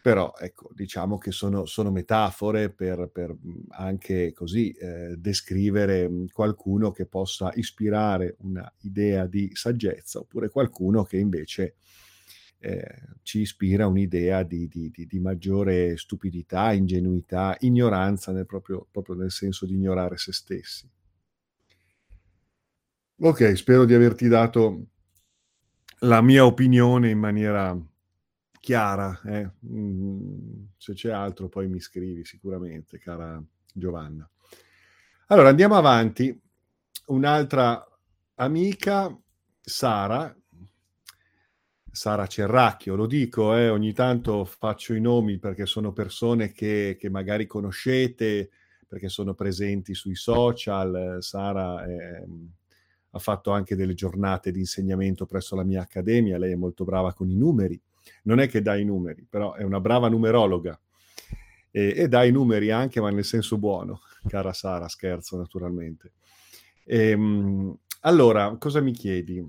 però 0.00 0.32
ecco, 0.38 0.70
diciamo 0.74 1.18
che 1.18 1.32
sono, 1.32 1.66
sono 1.66 1.90
metafore 1.90 2.70
per, 2.70 3.10
per, 3.12 3.34
mhmm, 3.38 3.64
anche 3.70 4.32
così 4.32 4.70
eh, 4.72 5.16
descrivere 5.16 6.08
mhmm, 6.08 6.26
qualcuno 6.32 6.90
che 6.90 7.06
possa 7.06 7.50
ispirare 7.54 8.36
un'idea 8.38 9.26
di 9.26 9.50
saggezza 9.54 10.20
oppure 10.20 10.48
qualcuno 10.48 11.04
che 11.04 11.18
invece 11.18 11.74
eh, 12.60 13.02
ci 13.22 13.40
ispira 13.40 13.86
un'idea 13.86 14.42
di, 14.42 14.68
di, 14.68 14.90
di, 14.90 15.06
di, 15.06 15.20
maggiore 15.20 15.96
stupidità, 15.96 16.72
ingenuità, 16.72 17.56
ignoranza 17.60 18.32
nel 18.32 18.46
proprio, 18.46 18.86
proprio 18.90 19.14
nel 19.14 19.30
senso 19.30 19.64
di 19.64 19.74
ignorare 19.74 20.16
se 20.16 20.32
stessi. 20.32 20.88
Ok, 23.20 23.56
spero 23.56 23.84
di 23.84 23.94
averti 23.94 24.28
dato 24.28 24.86
la 26.00 26.20
mia 26.20 26.44
opinione 26.44 27.10
in 27.10 27.18
maniera 27.18 27.76
chiara. 28.60 29.20
Eh? 29.24 29.50
Mm, 29.66 30.64
se 30.76 30.94
c'è 30.94 31.10
altro 31.10 31.48
poi 31.48 31.68
mi 31.68 31.80
scrivi 31.80 32.24
sicuramente, 32.24 32.98
cara 32.98 33.42
Giovanna. 33.72 34.28
Allora 35.28 35.48
andiamo 35.48 35.76
avanti. 35.76 36.38
Un'altra 37.06 37.84
amica, 38.34 39.16
Sara, 39.60 40.34
Sara 41.90 42.26
Cerracchio, 42.26 42.94
lo 42.94 43.06
dico, 43.06 43.56
eh, 43.56 43.68
ogni 43.68 43.92
tanto 43.92 44.44
faccio 44.44 44.94
i 44.94 45.00
nomi 45.00 45.38
perché 45.38 45.66
sono 45.66 45.92
persone 45.92 46.52
che, 46.52 46.96
che, 46.98 47.08
magari 47.08 47.46
conoscete, 47.46 48.50
perché 48.86 49.08
sono 49.08 49.34
presenti 49.34 49.94
sui 49.94 50.14
social. 50.14 51.18
Sara 51.20 51.84
eh, 51.86 52.26
ha 53.10 53.18
fatto 53.18 53.50
anche 53.50 53.74
delle 53.74 53.94
giornate 53.94 54.50
di 54.50 54.60
insegnamento 54.60 55.26
presso 55.26 55.56
la 55.56 55.64
mia 55.64 55.80
accademia, 55.80 56.38
lei 56.38 56.52
è 56.52 56.56
molto 56.56 56.84
brava 56.84 57.14
con 57.14 57.30
i 57.30 57.36
numeri 57.36 57.80
non 58.24 58.40
è 58.40 58.48
che 58.48 58.62
dà 58.62 58.76
i 58.76 58.84
numeri, 58.84 59.26
però 59.28 59.54
è 59.54 59.62
una 59.62 59.80
brava 59.80 60.08
numerologa 60.08 60.78
e, 61.70 61.94
e 61.96 62.08
dà 62.08 62.24
i 62.24 62.30
numeri 62.30 62.70
anche, 62.70 63.00
ma 63.00 63.10
nel 63.10 63.24
senso 63.24 63.58
buono, 63.58 64.00
cara 64.26 64.52
Sara, 64.52 64.88
scherzo 64.88 65.36
naturalmente. 65.36 66.12
E, 66.84 67.10
ehm, 67.10 67.78
allora, 68.00 68.56
cosa 68.58 68.80
mi 68.80 68.92
chiedi? 68.92 69.44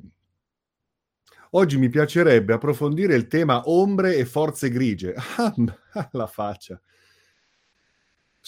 Oggi 1.52 1.78
mi 1.78 1.89
piacerebbe 1.89 2.54
approfondire 2.54 3.15
il 3.15 3.28
tema 3.28 3.63
ombre 3.65 4.15
e 4.15 4.26
forze 4.26 4.69
grigie. 4.69 5.15
Ah, 5.91 6.08
la 6.12 6.28
faccia. 6.28 6.80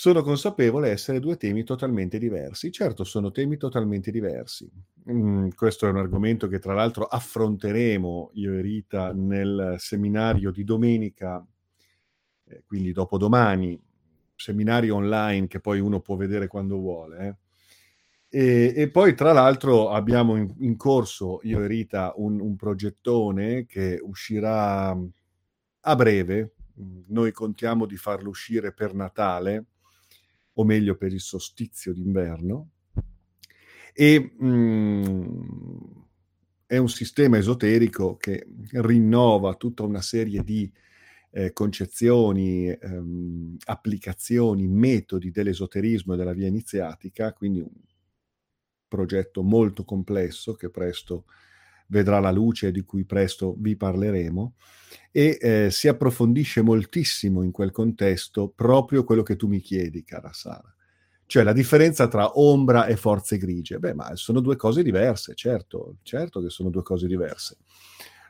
Sono 0.02 0.24
consapevole 0.24 0.90
essere 0.90 1.20
due 1.20 1.38
temi 1.38 1.64
totalmente 1.64 2.18
diversi. 2.18 2.72
Certo, 2.72 3.04
sono 3.04 3.30
temi 3.30 3.58
totalmente 3.58 4.10
diversi. 4.10 4.68
Mm, 5.12 5.50
questo 5.50 5.86
è 5.86 5.92
un 5.92 5.98
argomento 5.98 6.48
che 6.48 6.58
tra 6.58 6.74
l'altro 6.74 7.04
affronteremo 7.06 8.32
io 8.34 8.54
e 8.54 8.62
Rita 8.62 9.14
nel 9.14 9.76
seminario 9.78 10.50
di 10.50 10.64
domenica, 10.64 11.46
eh, 12.46 12.64
quindi 12.66 12.92
dopodomani, 12.94 13.80
seminario 14.36 14.96
online 14.96 15.46
che 15.46 15.60
poi 15.60 15.80
uno 15.80 16.00
può 16.00 16.16
vedere 16.16 16.48
quando 16.48 16.78
vuole. 16.78 17.38
Eh. 18.32 18.40
E, 18.40 18.74
e, 18.76 18.90
poi 18.90 19.14
tra 19.14 19.34
l'altro 19.34 19.92
abbiamo 19.92 20.36
in, 20.36 20.52
in 20.62 20.78
corso 20.78 21.42
io 21.44 21.62
e 21.62 21.68
Rita 21.68 22.12
un, 22.16 22.40
un 22.40 22.56
progettone 22.56 23.68
che 23.68 24.00
uscirà 24.02 24.98
a 25.80 25.96
breve. 25.96 26.56
Noi 27.10 27.32
contiamo 27.32 27.86
di 27.86 27.98
farlo 27.98 28.30
uscire 28.30 28.74
per 28.74 28.96
Natale 28.96 29.66
o 30.62 30.66
meglio 30.66 30.96
per 30.96 31.14
il 31.14 31.22
solstizio 31.22 31.94
d'inverno, 31.94 32.70
e 33.94 34.34
mh, 34.38 34.48
mm, 34.48 35.82
è 36.66 36.78
un 36.78 36.90
sistema 36.90 37.38
esoterico 37.38 38.16
che 38.16 38.48
rinnova 38.72 39.56
tutta 39.56 39.84
una 39.84 40.02
serie 40.02 40.44
di 40.44 40.72
eh, 41.32 41.54
concezioni, 41.54 42.68
ehm, 42.68 43.58
applicazioni, 43.66 44.68
metodi 44.68 45.32
dell'esoterismo 45.32 46.14
e 46.14 46.18
della 46.18 46.34
via 46.34 46.48
iniziatica, 46.48 47.34
quindi 47.34 47.60
un 47.60 47.70
progetto 48.88 49.42
molto 49.42 49.84
complesso 49.84 50.54
che 50.54 50.70
presto 50.70 51.26
vedrà 51.92 52.20
la 52.20 52.32
luce 52.32 52.72
di 52.72 52.82
cui 52.82 53.06
presto 53.06 53.56
vi 53.60 53.76
parleremo 53.76 54.56
e 55.12 55.38
eh, 55.40 55.68
si 55.72 55.88
approfondisce 55.88 56.62
moltissimo 56.62 57.44
in 57.44 57.52
quel 57.52 57.72
contesto 57.72 58.50
proprio 58.50 59.04
quello 59.04 59.24
che 59.24 59.36
tu 59.36 59.48
mi 59.48 59.60
chiedi, 59.60 60.04
cara 60.04 60.32
Sara. 60.32 60.74
Cioè 61.26 61.44
la 61.44 61.54
differenza 61.54 62.08
tra 62.08 62.40
ombra 62.40 62.88
e 62.88 62.96
forze 62.96 63.38
grigie. 63.38 63.80
Beh, 63.80 63.94
ma 63.94 64.16
sono 64.16 64.40
due 64.40 64.56
cose 64.56 64.84
diverse, 64.84 65.34
certo, 65.36 65.98
certo 66.02 66.42
che 66.42 66.50
sono 66.50 66.70
due 66.70 66.84
cose 66.84 67.08
diverse. 67.08 67.58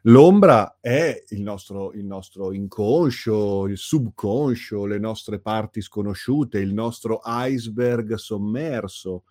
L'ombra 0.06 0.78
è 0.80 1.24
il 1.30 1.41
nostro, 1.41 1.93
il 1.93 2.06
nostro 2.06 2.52
inconscio, 2.54 3.67
il 3.67 3.78
subconscio, 3.78 4.86
le 4.86 4.97
nostre 4.97 5.39
parti 5.39 5.82
sconosciute, 5.82 6.60
il 6.60 6.74
nostro 6.74 7.21
iceberg 7.24 8.15
sommerso, 8.15 9.26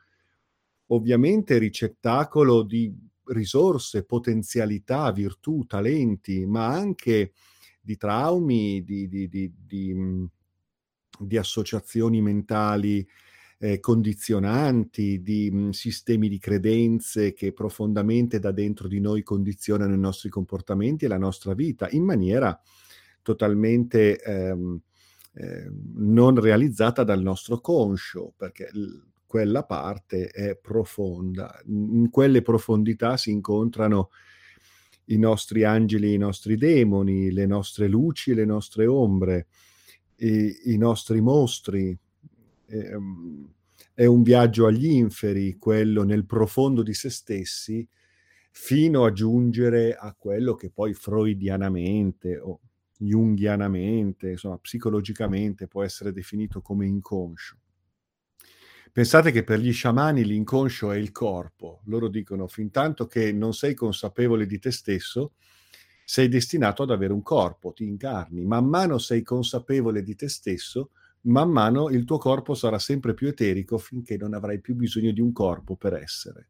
ovviamente 0.87 1.59
ricettacolo 1.59 2.63
di 2.63 2.93
risorse, 3.31 4.05
potenzialità, 4.05 5.11
virtù, 5.13 5.65
talenti, 5.67 6.47
ma 6.47 6.67
anche 6.69 7.33
di 7.81 7.97
traumi, 7.97 8.83
di, 8.85 9.09
di, 9.09 9.29
di, 9.29 9.53
di 9.57 9.95
mhmm, 9.95 10.27
associazioni 11.39 12.21
mentali 12.21 13.07
eh, 13.59 13.79
condizionanti, 13.81 15.21
di 15.23 15.51
mh, 15.51 15.57
mhmm, 15.59 15.71
sistemi 15.71 16.29
di 16.29 16.39
credenze 16.39 17.33
che 17.35 17.53
profondamente 17.53 18.39
da 18.39 18.53
dentro 18.53 18.89
di 18.89 19.01
noi 19.01 19.23
condizionano 19.23 19.95
i 19.95 19.99
nostri 19.99 20.29
comportamenti 20.31 21.05
e 21.05 21.09
la 21.09 21.19
nostra 21.19 21.55
vita 21.55 21.89
in 21.91 22.05
maniera 22.05 22.59
totalmente 23.23 24.19
ehm, 24.21 24.81
eh, 25.35 25.71
non 25.95 26.41
realizzata 26.41 27.05
dal 27.05 27.21
nostro 27.23 27.61
conscio, 27.61 28.33
perché 28.37 28.71
l- 28.73 29.09
quella 29.31 29.63
parte 29.63 30.27
è 30.27 30.57
profonda. 30.57 31.63
In 31.67 32.11
quelle 32.11 32.43
profondità 32.43 33.17
si 33.17 33.31
incontrano 33.31 34.11
i 35.05 35.19
nostri 35.19 35.63
angeli 35.63 36.15
i 36.15 36.19
nostri 36.19 36.57
demoni, 36.57 37.31
le 37.31 37.47
nostre 37.47 37.87
luci 37.87 38.35
le 38.35 38.45
nostre 38.45 38.87
ombre, 38.87 39.47
i, 40.17 40.73
i 40.73 40.77
nostri 40.77 41.21
mostri. 41.21 41.97
Eh, 42.67 42.99
è 43.95 44.05
un 44.05 44.23
viaggio 44.25 44.67
agli 44.67 44.87
inferi, 44.87 45.59
quello 45.59 46.03
nel 46.03 46.27
profondo 46.27 46.83
di 46.83 46.93
se 46.93 47.09
stessi, 47.09 47.87
fino 48.51 49.05
a 49.05 49.13
giungere 49.13 49.95
a 49.95 50.13
quello 50.19 50.57
che 50.57 50.71
poi 50.71 50.93
freudianamente 50.93 52.37
o 52.37 52.59
junghianamente, 52.99 54.31
insomma, 54.31 54.59
psicologicamente 54.59 55.69
può 55.69 55.85
essere 55.85 56.13
definito 56.13 56.61
come 56.63 56.87
inconscio. 56.87 57.59
Pensate 58.93 59.31
che 59.31 59.45
per 59.45 59.61
gli 59.61 59.73
sciamani 59.73 60.25
l'inconscio 60.25 60.91
è 60.91 60.97
il 60.97 61.13
corpo. 61.13 61.81
Loro 61.85 62.09
dicono, 62.09 62.49
fin 62.49 62.71
tanto 62.71 63.07
che 63.07 63.33
non 63.33 63.55
sei 63.55 63.75
consapevole 63.75 64.47
di 64.47 64.59
te 64.59 64.73
stesso, 64.73 65.35
sei 66.05 66.29
destinato 66.29 66.83
ad 66.83 66.91
avere 66.91 67.13
un 67.13 67.23
corpo, 67.23 67.73
ti 67.73 67.85
incarni. 67.85 68.45
Man 68.45 68.67
mano 68.67 68.99
sei 68.99 69.23
consapevole 69.23 70.03
di 70.03 70.17
te 70.17 70.29
stesso, 70.29 70.91
man 71.23 71.51
mano 71.51 71.89
il 71.89 72.05
tuo 72.05 72.19
corpo 72.19 72.55
sarà 72.55 72.81
sempre 72.81 73.15
più 73.15 73.29
eterico 73.29 73.79
finché 73.79 74.17
non 74.17 74.35
avrai 74.35 74.61
più 74.61 74.75
bisogno 74.75 75.13
di 75.13 75.21
un 75.21 75.33
corpo 75.33 75.77
per 75.77 75.95
essere. 75.95 76.49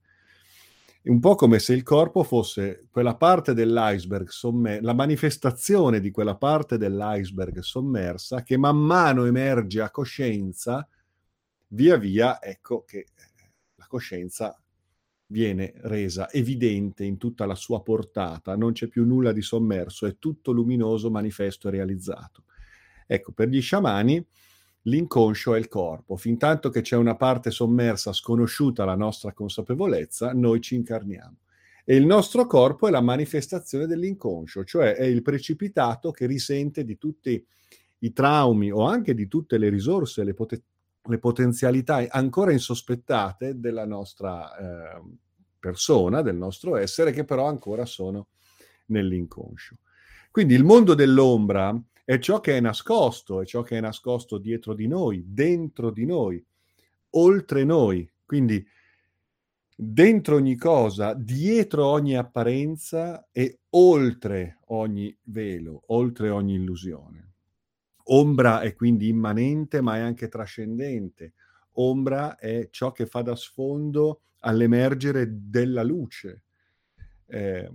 È 1.02 1.10
un 1.10 1.20
po' 1.20 1.34
come 1.34 1.58
se 1.58 1.74
il 1.74 1.82
corpo 1.82 2.22
fosse 2.22 2.86
quella 2.90 3.16
parte 3.16 3.52
dell'iceberg, 3.52 4.28
sommer- 4.28 4.82
la 4.82 4.94
manifestazione 4.94 6.00
di 6.00 6.10
quella 6.10 6.36
parte 6.36 6.78
dell'iceberg 6.78 7.58
sommersa 7.58 8.42
che 8.42 8.56
man 8.56 8.78
mano 8.78 9.26
emerge 9.26 9.82
a 9.82 9.90
coscienza 9.90 10.88
via 11.72 11.96
via 11.96 12.42
ecco 12.42 12.84
che 12.84 12.98
eh, 12.98 13.06
la 13.76 13.86
coscienza 13.86 14.60
viene 15.26 15.72
resa 15.82 16.30
evidente 16.30 17.04
in 17.04 17.16
tutta 17.16 17.46
la 17.46 17.54
sua 17.54 17.82
portata, 17.82 18.56
non 18.56 18.72
c'è 18.72 18.88
più 18.88 19.04
nulla 19.04 19.32
di 19.32 19.42
sommerso, 19.42 20.06
è 20.06 20.18
tutto 20.18 20.52
luminoso, 20.52 21.10
manifesto 21.10 21.68
e 21.68 21.70
realizzato. 21.70 22.44
Ecco, 23.06 23.32
per 23.32 23.48
gli 23.48 23.60
sciamani 23.60 24.24
l'inconscio 24.84 25.54
è 25.54 25.58
il 25.58 25.68
corpo, 25.68 26.16
fin 26.16 26.36
tanto 26.38 26.70
che 26.70 26.80
c'è 26.80 26.96
una 26.96 27.16
parte 27.16 27.50
sommersa 27.50 28.12
sconosciuta 28.12 28.82
alla 28.82 28.96
nostra 28.96 29.32
consapevolezza, 29.32 30.32
noi 30.32 30.60
ci 30.60 30.74
incarniamo. 30.74 31.36
E 31.84 31.96
il 31.96 32.06
nostro 32.06 32.46
corpo 32.46 32.88
è 32.88 32.90
la 32.90 33.00
manifestazione 33.00 33.86
dell'inconscio, 33.86 34.64
cioè 34.64 34.94
è 34.94 35.04
il 35.04 35.22
precipitato 35.22 36.10
che 36.10 36.26
risente 36.26 36.84
di 36.84 36.98
tutti 36.98 37.44
i 38.02 38.12
traumi 38.12 38.70
o 38.70 38.82
anche 38.82 39.14
di 39.14 39.28
tutte 39.28 39.58
le 39.58 39.68
risorse, 39.68 40.24
le, 40.24 40.34
pot- 40.34 40.62
le 41.02 41.18
potenzialità 41.18 42.04
ancora 42.08 42.52
insospettate 42.52 43.58
della 43.58 43.86
nostra 43.86 44.56
eh, 44.56 45.02
persona, 45.58 46.22
del 46.22 46.36
nostro 46.36 46.76
essere, 46.76 47.12
che 47.12 47.24
però 47.24 47.46
ancora 47.46 47.84
sono 47.86 48.28
nell'inconscio. 48.86 49.76
Quindi 50.30 50.54
il 50.54 50.64
mondo 50.64 50.94
dell'ombra 50.94 51.80
è 52.04 52.18
ciò 52.18 52.40
che 52.40 52.56
è 52.56 52.60
nascosto, 52.60 53.40
è 53.40 53.44
ciò 53.44 53.62
che 53.62 53.78
è 53.78 53.80
nascosto 53.80 54.38
dietro 54.38 54.74
di 54.74 54.86
noi, 54.86 55.24
dentro 55.26 55.90
di 55.90 56.04
noi, 56.06 56.44
oltre 57.10 57.64
noi. 57.64 58.08
Quindi 58.24 58.64
dentro 59.76 60.36
ogni 60.36 60.56
cosa, 60.56 61.14
dietro 61.14 61.86
ogni 61.86 62.16
apparenza 62.16 63.28
e 63.32 63.60
oltre 63.70 64.58
ogni 64.66 65.16
velo, 65.22 65.82
oltre 65.86 66.30
ogni 66.30 66.54
illusione. 66.54 67.29
Ombra 68.12 68.60
è 68.60 68.74
quindi 68.74 69.08
immanente, 69.08 69.80
ma 69.80 69.96
è 69.96 70.00
anche 70.00 70.28
trascendente. 70.28 71.34
Ombra 71.74 72.36
è 72.36 72.68
ciò 72.70 72.92
che 72.92 73.06
fa 73.06 73.22
da 73.22 73.36
sfondo 73.36 74.22
all'emergere 74.40 75.28
della 75.30 75.82
luce. 75.82 76.42
Eh, 77.26 77.70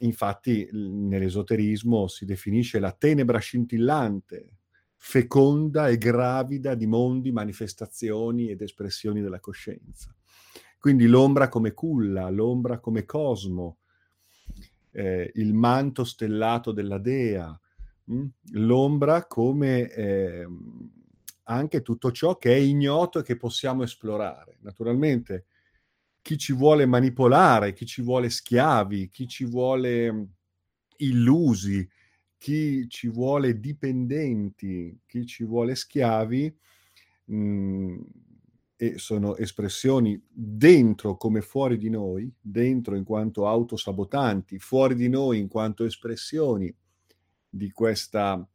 infatti, 0.00 0.68
nell'esoterismo 0.72 2.08
si 2.08 2.24
definisce 2.24 2.78
la 2.78 2.92
tenebra 2.92 3.38
scintillante, 3.38 4.56
feconda 4.96 5.88
e 5.88 5.98
gravida 5.98 6.74
di 6.74 6.86
mondi, 6.86 7.30
manifestazioni 7.30 8.48
ed 8.50 8.62
espressioni 8.62 9.20
della 9.20 9.40
coscienza. 9.40 10.14
Quindi 10.78 11.06
l'ombra 11.06 11.48
come 11.48 11.72
culla, 11.72 12.30
l'ombra 12.30 12.78
come 12.78 13.04
cosmo, 13.04 13.78
eh, 14.92 15.30
il 15.34 15.52
manto 15.54 16.04
stellato 16.04 16.72
della 16.72 16.98
dea? 16.98 17.58
L'ombra 18.52 19.26
come 19.26 19.90
eh, 19.92 20.46
anche 21.44 21.82
tutto 21.82 22.10
ciò 22.10 22.36
che 22.36 22.54
è 22.54 22.58
ignoto 22.58 23.18
e 23.18 23.22
che 23.22 23.36
possiamo 23.36 23.82
esplorare. 23.82 24.58
Naturalmente 24.60 25.46
chi 26.22 26.36
ci 26.38 26.52
vuole 26.52 26.86
manipolare, 26.86 27.72
chi 27.72 27.86
ci 27.86 28.02
vuole 28.02 28.30
schiavi, 28.30 29.08
chi 29.08 29.26
ci 29.26 29.44
vuole 29.44 30.28
illusi, 30.98 31.88
chi 32.36 32.88
ci 32.88 33.08
vuole 33.08 33.58
dipendenti, 33.60 35.00
chi 35.06 35.26
ci 35.26 35.44
vuole 35.44 35.74
schiavi, 35.74 36.56
mh, 37.24 37.96
e 38.80 38.96
sono 38.98 39.36
espressioni 39.36 40.22
dentro 40.30 41.16
come 41.16 41.40
fuori 41.40 41.76
di 41.78 41.90
noi, 41.90 42.32
dentro 42.40 42.94
in 42.94 43.02
quanto 43.02 43.48
autosabotanti, 43.48 44.60
fuori 44.60 44.94
di 44.94 45.08
noi 45.08 45.38
in 45.38 45.48
quanto 45.48 45.84
espressioni 45.84 46.72
di 47.48 47.70
questa 47.70 48.46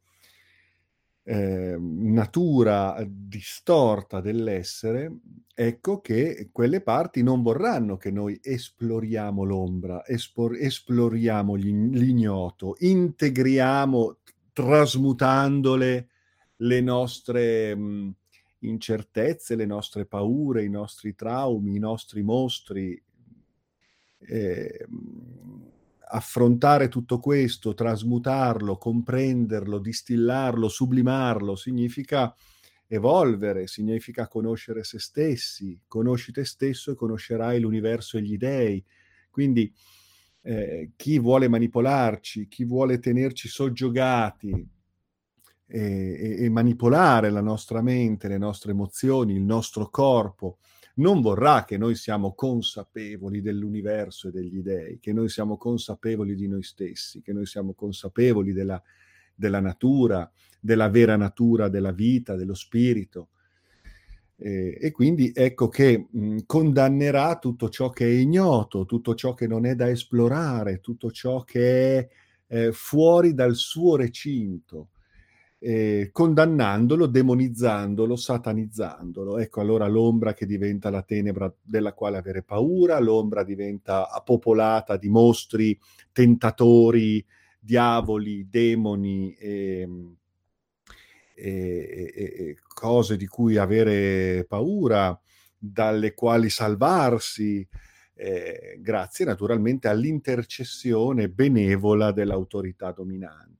eh, 1.26 1.76
natura 1.78 3.02
distorta 3.06 4.20
dell'essere, 4.20 5.10
ecco 5.54 6.00
che 6.00 6.50
quelle 6.52 6.80
parti 6.82 7.22
non 7.22 7.42
vorranno 7.42 7.96
che 7.96 8.10
noi 8.10 8.38
esploriamo 8.42 9.42
l'ombra, 9.42 10.04
espor- 10.06 10.56
esploriamo 10.56 11.54
l'ignoto, 11.54 12.76
integriamo 12.80 14.18
trasmutandole 14.52 16.08
le 16.56 16.80
nostre 16.80 17.74
mh, 17.74 18.14
incertezze, 18.60 19.56
le 19.56 19.66
nostre 19.66 20.04
paure, 20.06 20.64
i 20.64 20.70
nostri 20.70 21.14
traumi, 21.14 21.76
i 21.76 21.78
nostri 21.78 22.22
mostri. 22.22 23.00
Eh, 24.18 24.86
affrontare 26.14 26.88
tutto 26.88 27.18
questo, 27.18 27.74
trasmutarlo, 27.74 28.78
comprenderlo, 28.78 29.78
distillarlo, 29.78 30.68
sublimarlo, 30.68 31.56
significa 31.56 32.32
evolvere, 32.86 33.66
significa 33.66 34.28
conoscere 34.28 34.84
se 34.84 35.00
stessi, 35.00 35.80
conosci 35.88 36.30
te 36.30 36.44
stesso 36.44 36.92
e 36.92 36.94
conoscerai 36.94 37.58
l'universo 37.58 38.16
e 38.16 38.22
gli 38.22 38.36
dèi. 38.36 38.84
Quindi 39.28 39.72
eh, 40.42 40.92
chi 40.94 41.18
vuole 41.18 41.48
manipolarci, 41.48 42.46
chi 42.46 42.64
vuole 42.64 43.00
tenerci 43.00 43.48
soggiogati 43.48 44.50
e, 45.66 45.80
e, 45.80 46.44
e 46.44 46.48
manipolare 46.48 47.30
la 47.30 47.40
nostra 47.40 47.82
mente, 47.82 48.28
le 48.28 48.38
nostre 48.38 48.70
emozioni, 48.70 49.34
il 49.34 49.42
nostro 49.42 49.90
corpo, 49.90 50.58
non 50.94 51.20
vorrà 51.20 51.64
che 51.64 51.76
noi 51.76 51.94
siamo 51.94 52.34
consapevoli 52.34 53.40
dell'universo 53.40 54.28
e 54.28 54.30
degli 54.30 54.60
dei, 54.60 54.98
che 55.00 55.12
noi 55.12 55.28
siamo 55.28 55.56
consapevoli 55.56 56.34
di 56.34 56.46
noi 56.46 56.62
stessi, 56.62 57.20
che 57.20 57.32
noi 57.32 57.46
siamo 57.46 57.72
consapevoli 57.74 58.52
della, 58.52 58.80
della 59.34 59.60
natura, 59.60 60.30
della 60.60 60.88
vera 60.88 61.16
natura 61.16 61.68
della 61.68 61.92
vita, 61.92 62.36
dello 62.36 62.54
spirito. 62.54 63.30
Eh, 64.36 64.76
e 64.80 64.90
quindi 64.90 65.32
ecco 65.34 65.68
che 65.68 66.08
mh, 66.10 66.38
condannerà 66.46 67.38
tutto 67.38 67.68
ciò 67.68 67.90
che 67.90 68.04
è 68.04 68.10
ignoto, 68.10 68.84
tutto 68.84 69.14
ciò 69.14 69.34
che 69.34 69.46
non 69.46 69.64
è 69.64 69.74
da 69.74 69.88
esplorare, 69.88 70.80
tutto 70.80 71.10
ciò 71.10 71.42
che 71.44 71.98
è 71.98 72.08
eh, 72.46 72.72
fuori 72.72 73.34
dal 73.34 73.54
suo 73.54 73.96
recinto 73.96 74.90
eh, 75.66 76.10
condannandolo, 76.12 77.06
demonizzandolo, 77.06 78.16
satanizzandolo. 78.16 79.38
Ecco 79.38 79.62
allora 79.62 79.86
l'ombra 79.88 80.34
che 80.34 80.44
diventa 80.44 80.90
la 80.90 81.00
tenebra 81.00 81.50
della 81.62 81.94
quale 81.94 82.18
avere 82.18 82.42
paura, 82.42 83.00
l'ombra 83.00 83.42
diventa 83.42 84.06
popolata 84.22 84.98
di 84.98 85.08
mostri, 85.08 85.78
tentatori, 86.12 87.24
diavoli, 87.58 88.46
demoni 88.50 89.32
e, 89.36 89.88
e, 91.34 92.12
e 92.14 92.56
cose 92.68 93.16
di 93.16 93.26
cui 93.26 93.56
avere 93.56 94.44
paura, 94.46 95.18
dalle 95.56 96.12
quali 96.12 96.50
salvarsi. 96.50 97.66
Eh, 98.16 98.78
grazie 98.80 99.24
naturalmente 99.24 99.88
all'intercessione 99.88 101.30
benevola 101.30 102.12
dell'autorità 102.12 102.92
dominante 102.92 103.54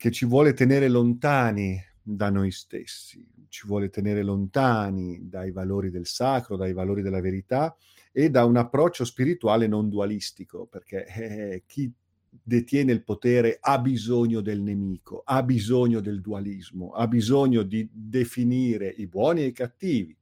che 0.00 0.10
ci 0.10 0.24
vuole 0.24 0.54
tenere 0.54 0.88
lontani 0.88 1.78
da 2.02 2.30
noi 2.30 2.50
stessi, 2.52 3.22
ci 3.50 3.66
vuole 3.66 3.90
tenere 3.90 4.22
lontani 4.22 5.28
dai 5.28 5.50
valori 5.50 5.90
del 5.90 6.06
sacro, 6.06 6.56
dai 6.56 6.72
valori 6.72 7.02
della 7.02 7.20
verità 7.20 7.76
e 8.10 8.30
da 8.30 8.46
un 8.46 8.56
approccio 8.56 9.04
spirituale 9.04 9.66
non 9.66 9.90
dualistico, 9.90 10.64
perché 10.64 11.04
eh, 11.04 11.64
chi 11.66 11.92
detiene 12.30 12.92
il 12.92 13.04
potere 13.04 13.58
ha 13.60 13.78
bisogno 13.78 14.40
del 14.40 14.62
nemico, 14.62 15.20
ha 15.22 15.42
bisogno 15.42 16.00
del 16.00 16.22
dualismo, 16.22 16.92
ha 16.92 17.06
bisogno 17.06 17.62
di 17.62 17.86
definire 17.92 18.88
i 18.88 19.06
buoni 19.06 19.42
e 19.42 19.46
i 19.48 19.52
cattivi, 19.52 20.16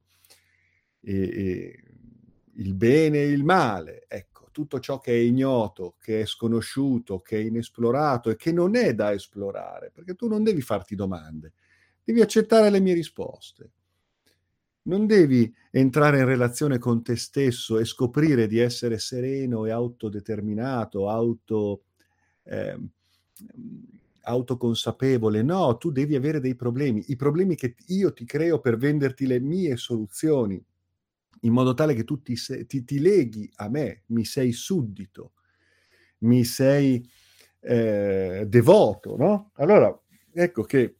e, 0.99 1.13
e 1.13 1.83
il 2.55 2.73
bene 2.73 3.19
e 3.19 3.29
il 3.29 3.45
male. 3.45 4.03
Ecco, 4.09 4.28
tutto 4.51 4.79
ciò 4.79 4.99
che 4.99 5.11
è 5.11 5.15
ignoto, 5.15 5.95
che 5.99 6.21
è 6.21 6.25
sconosciuto, 6.25 7.19
che 7.19 7.37
è 7.37 7.41
inesplorato 7.41 8.29
e 8.29 8.35
che 8.35 8.51
non 8.51 8.75
è 8.75 8.93
da 8.93 9.13
esplorare, 9.13 9.91
perché 9.93 10.15
tu 10.15 10.27
non 10.27 10.43
devi 10.43 10.61
farti 10.61 10.95
domande, 10.95 11.53
devi 12.03 12.21
accettare 12.21 12.69
le 12.69 12.79
mie 12.79 12.93
risposte. 12.93 13.71
Non 14.83 15.05
devi 15.05 15.53
entrare 15.71 16.19
in 16.19 16.25
relazione 16.25 16.79
con 16.79 17.03
te 17.03 17.15
stesso 17.15 17.77
e 17.77 17.85
scoprire 17.85 18.47
di 18.47 18.57
essere 18.59 18.97
sereno 18.97 19.65
e 19.65 19.71
autodeterminato, 19.71 21.09
auto, 21.09 21.83
eh, 22.43 22.77
autoconsapevole. 24.21 25.43
No, 25.43 25.77
tu 25.77 25.91
devi 25.91 26.15
avere 26.15 26.39
dei 26.39 26.55
problemi, 26.55 27.03
i 27.07 27.15
problemi 27.15 27.55
che 27.55 27.75
io 27.87 28.13
ti 28.13 28.25
creo 28.25 28.59
per 28.59 28.77
venderti 28.77 29.27
le 29.27 29.39
mie 29.39 29.77
soluzioni, 29.77 30.63
in 31.41 31.53
modo 31.53 31.73
tale 31.73 31.93
che 31.93 32.03
tu 32.03 32.21
ti, 32.21 32.35
ti, 32.67 32.83
ti 32.83 32.99
leghi 32.99 33.49
a 33.55 33.69
me, 33.69 34.03
mi 34.07 34.25
sei 34.25 34.51
suddito, 34.51 35.33
mi 36.19 36.43
sei 36.43 37.07
eh, 37.61 38.45
devoto, 38.47 39.15
no? 39.17 39.51
Allora, 39.55 39.97
ecco 40.33 40.63
che 40.63 40.95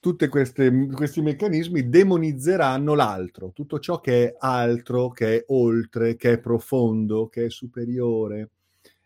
tutti 0.00 0.28
questi 0.28 1.20
meccanismi 1.20 1.88
demonizzeranno 1.88 2.94
l'altro, 2.94 3.52
tutto 3.52 3.78
ciò 3.78 4.00
che 4.00 4.28
è 4.28 4.36
altro, 4.38 5.10
che 5.10 5.36
è 5.36 5.44
oltre, 5.48 6.16
che 6.16 6.32
è 6.32 6.40
profondo, 6.40 7.28
che 7.28 7.46
è 7.46 7.50
superiore 7.50 8.50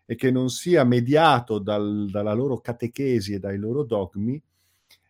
e 0.06 0.14
che 0.14 0.30
non 0.30 0.50
sia 0.50 0.84
mediato 0.84 1.58
dal, 1.58 2.08
dalla 2.10 2.32
loro 2.32 2.60
catechesi 2.60 3.32
e 3.32 3.38
dai 3.40 3.58
loro 3.58 3.82
dogmi, 3.82 4.40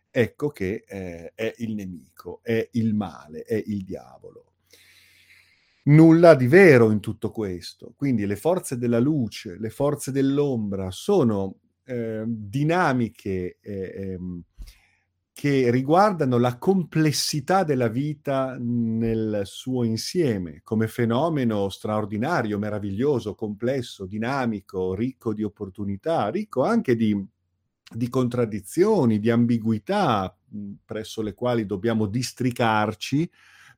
ecco 0.09 0.49
che 0.49 0.83
eh, 0.87 1.33
è 1.35 1.53
il 1.57 1.75
nemico, 1.75 2.39
è 2.41 2.67
il 2.71 2.95
male, 2.95 3.43
è 3.43 3.61
il 3.63 3.83
diavolo. 3.83 4.53
Nulla 5.87 6.33
di 6.33 6.47
vero 6.47 6.89
in 6.91 6.99
tutto 6.99 7.29
questo. 7.29 7.93
Quindi 7.95 8.25
le 8.25 8.35
forze 8.35 8.77
della 8.77 8.99
luce, 8.99 9.57
le 9.59 9.69
forze 9.69 10.11
dell'ombra 10.11 10.89
sono 10.91 11.59
eh, 11.83 12.23
dinamiche. 12.25 13.57
Eh, 13.61 13.93
ehm, 13.95 14.43
che 15.35 15.69
riguardano 15.69 16.37
la 16.37 16.57
complessità 16.57 17.65
della 17.65 17.89
vita 17.89 18.55
nel 18.57 19.41
suo 19.43 19.83
insieme, 19.83 20.61
come 20.63 20.87
fenomeno 20.87 21.67
straordinario, 21.67 22.57
meraviglioso, 22.57 23.35
complesso, 23.35 24.05
dinamico, 24.05 24.95
ricco 24.95 25.33
di 25.33 25.43
opportunità, 25.43 26.29
ricco 26.29 26.63
anche 26.63 26.95
di, 26.95 27.21
di 27.93 28.07
contraddizioni, 28.07 29.19
di 29.19 29.29
ambiguità 29.29 30.33
presso 30.85 31.21
le 31.21 31.33
quali 31.33 31.65
dobbiamo 31.65 32.05
districarci 32.05 33.29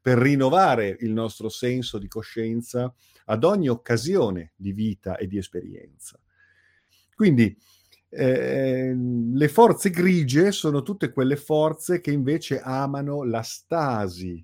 per 0.08 0.20
rinnovare 0.20 0.96
il 1.02 1.12
nostro 1.12 1.50
senso 1.50 1.98
di 1.98 2.08
coscienza 2.08 2.96
ad 3.26 3.44
ogni 3.44 3.68
occasione 3.68 4.54
di 4.56 4.72
vita 4.72 5.18
e 5.18 5.28
di 5.28 5.38
esperienza. 5.38 6.18
Quindi 7.14 7.54
eh, 8.08 8.96
le 8.96 9.48
forze 9.50 9.90
grigie 9.90 10.54
sono 10.54 10.82
tutte 10.82 11.12
quelle 11.12 11.36
forze 11.36 12.00
che 12.00 12.12
invece 12.12 12.62
amano 12.62 13.26
la 13.26 13.42
stasi, 13.42 14.42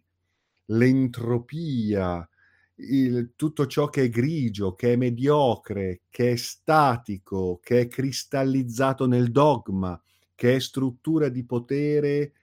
l'entropia, 0.65 2.27
il, 2.75 3.31
tutto 3.37 3.65
ciò 3.65 3.87
che 3.87 4.01
è 4.01 4.09
grigio, 4.09 4.75
che 4.75 4.91
è 4.91 4.95
mediocre, 4.97 6.01
che 6.09 6.33
è 6.33 6.35
statico, 6.35 7.61
che 7.63 7.79
è 7.79 7.87
cristallizzato 7.87 9.07
nel 9.07 9.31
dogma, 9.31 9.97
che 10.35 10.55
è 10.55 10.59
struttura 10.59 11.29
di 11.29 11.45
potere 11.45 12.33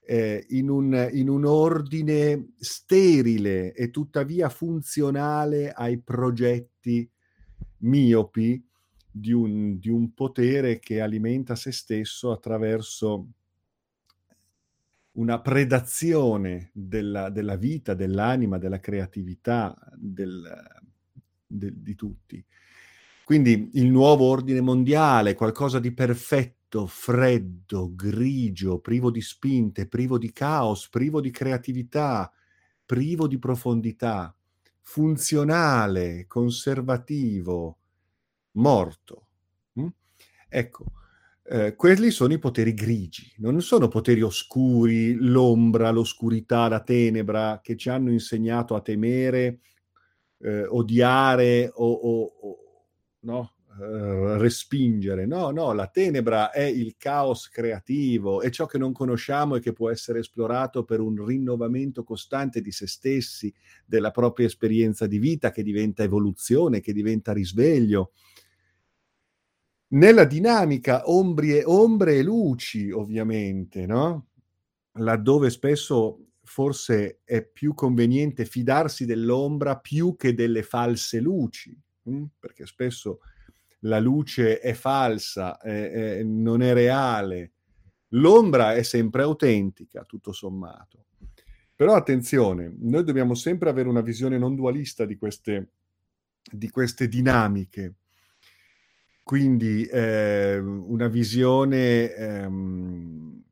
eh, 0.00 0.44
in, 0.50 0.68
un, 0.68 1.08
in 1.12 1.28
un 1.28 1.44
ordine 1.44 2.52
sterile 2.58 3.72
e 3.72 3.90
tuttavia 3.90 4.48
funzionale 4.48 5.72
ai 5.72 5.98
progetti 5.98 7.08
miopi 7.78 8.62
di 9.10 9.32
un, 9.32 9.78
di 9.78 9.88
un 9.88 10.14
potere 10.14 10.78
che 10.78 11.00
alimenta 11.00 11.54
se 11.54 11.72
stesso 11.72 12.30
attraverso 12.30 13.28
una 15.12 15.40
predazione 15.40 16.70
della, 16.72 17.30
della 17.30 17.56
vita, 17.56 17.94
dell'anima, 17.94 18.58
della 18.58 18.78
creatività 18.78 19.76
del, 19.96 20.48
de, 21.46 21.72
di 21.76 21.94
tutti. 21.94 22.44
Quindi 23.24 23.70
il 23.74 23.86
nuovo 23.86 24.24
ordine 24.24 24.60
mondiale, 24.60 25.34
qualcosa 25.34 25.78
di 25.78 25.92
perfetto, 25.92 26.58
freddo, 26.86 27.94
grigio, 27.94 28.78
privo 28.78 29.10
di 29.10 29.20
spinte, 29.20 29.86
privo 29.86 30.18
di 30.18 30.32
caos, 30.32 30.88
privo 30.88 31.20
di 31.20 31.30
creatività, 31.30 32.32
privo 32.86 33.26
di 33.26 33.38
profondità, 33.38 34.34
funzionale, 34.80 36.26
conservativo, 36.26 37.78
morto. 38.52 39.26
Mm? 39.80 39.86
Ecco, 40.48 40.84
eh, 41.44 41.74
quelli 41.74 42.10
sono 42.10 42.32
i 42.32 42.38
poteri 42.38 42.74
grigi, 42.74 43.32
non 43.38 43.60
sono 43.60 43.88
poteri 43.88 44.22
oscuri, 44.22 45.14
l'ombra, 45.14 45.90
l'oscurità, 45.90 46.68
la 46.68 46.80
tenebra 46.80 47.60
che 47.62 47.76
ci 47.76 47.88
hanno 47.88 48.12
insegnato 48.12 48.74
a 48.74 48.80
temere, 48.80 49.60
eh, 50.38 50.64
odiare 50.66 51.70
o, 51.74 51.90
o, 51.90 52.22
o 52.40 52.58
no? 53.20 53.54
Uh, 53.78 54.36
respingere. 54.36 55.26
No, 55.26 55.50
no, 55.50 55.72
la 55.72 55.86
tenebra 55.86 56.50
è 56.50 56.64
il 56.64 56.96
caos 56.98 57.48
creativo, 57.48 58.40
è 58.40 58.50
ciò 58.50 58.66
che 58.66 58.78
non 58.78 58.92
conosciamo 58.92 59.54
e 59.54 59.60
che 59.60 59.72
può 59.72 59.90
essere 59.90 60.18
esplorato 60.18 60.84
per 60.84 60.98
un 61.00 61.24
rinnovamento 61.24 62.02
costante 62.02 62.60
di 62.60 62.72
se 62.72 62.88
stessi, 62.88 63.54
della 63.86 64.10
propria 64.10 64.46
esperienza 64.46 65.06
di 65.06 65.18
vita 65.18 65.52
che 65.52 65.62
diventa 65.62 66.02
evoluzione, 66.02 66.80
che 66.80 66.92
diventa 66.92 67.32
risveglio 67.32 68.10
nella 69.92 70.24
dinamica 70.24 71.02
ombrie, 71.10 71.64
ombre 71.64 72.16
e 72.16 72.22
luci, 72.22 72.90
ovviamente, 72.90 73.86
no? 73.86 74.28
Laddove 74.94 75.50
spesso 75.50 76.26
forse 76.42 77.20
è 77.24 77.44
più 77.44 77.74
conveniente 77.74 78.44
fidarsi 78.44 79.04
dell'ombra 79.04 79.78
più 79.78 80.16
che 80.16 80.34
delle 80.34 80.62
false 80.62 81.20
luci, 81.20 81.76
mh? 82.02 82.12
Hm? 82.12 82.24
perché 82.38 82.66
spesso 82.66 83.20
la 83.80 83.98
luce 83.98 84.58
è 84.58 84.72
falsa, 84.72 85.58
è, 85.58 85.90
è, 86.18 86.22
non 86.22 86.62
è 86.62 86.72
reale. 86.72 87.52
L'ombra 88.14 88.74
è 88.74 88.82
sempre 88.82 89.22
autentica, 89.22 90.04
tutto 90.04 90.32
sommato. 90.32 91.06
Però 91.74 91.94
attenzione, 91.94 92.74
noi 92.78 93.04
dobbiamo 93.04 93.34
sempre 93.34 93.70
avere 93.70 93.88
una 93.88 94.02
visione 94.02 94.36
non 94.38 94.54
dualista 94.54 95.04
di 95.06 95.16
queste, 95.16 95.70
di 96.50 96.68
queste 96.68 97.08
dinamiche 97.08 97.94
quindi 99.30 99.84
eh, 99.84 100.58
una 100.58 101.06
visione 101.06 102.12
ehm, 102.12 103.42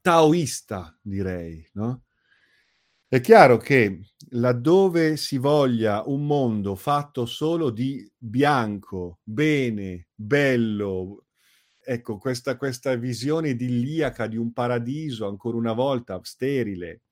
taoista, 0.00 0.98
direi, 1.00 1.64
no? 1.74 2.02
È 3.08 3.20
chiaro 3.20 3.58
che 3.58 4.00
laddove 4.30 5.16
si 5.16 5.38
voglia 5.38 6.02
un 6.06 6.26
mondo 6.26 6.74
fatto 6.74 7.26
solo 7.26 7.70
di 7.70 8.10
bianco, 8.16 9.20
bene, 9.22 10.08
bello, 10.14 11.26
ecco, 11.80 12.18
questa, 12.18 12.56
questa 12.56 12.96
visione 12.96 13.50
idilliaca 13.50 14.26
di 14.26 14.36
un 14.36 14.52
paradiso, 14.52 15.28
ancora 15.28 15.56
una 15.56 15.74
volta 15.74 16.18
sterile, 16.22 17.02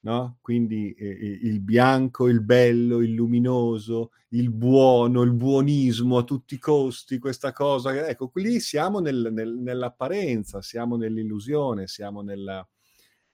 no? 0.00 0.38
Quindi 0.40 0.92
eh, 0.94 1.06
eh, 1.06 1.38
il 1.42 1.60
bianco, 1.60 2.28
il 2.28 2.42
bello, 2.42 3.00
il 3.00 3.12
luminoso, 3.12 4.10
il 4.30 4.50
buono, 4.50 5.22
il 5.22 5.32
buonismo 5.34 6.18
a 6.18 6.24
tutti 6.24 6.54
i 6.54 6.58
costi, 6.58 7.18
questa 7.18 7.52
cosa. 7.52 8.08
Ecco, 8.08 8.32
lì 8.34 8.58
siamo 8.58 8.98
nel, 9.00 9.28
nel, 9.32 9.54
nell'apparenza, 9.54 10.62
siamo 10.62 10.96
nell'illusione, 10.96 11.86
siamo 11.86 12.22
nella, 12.22 12.66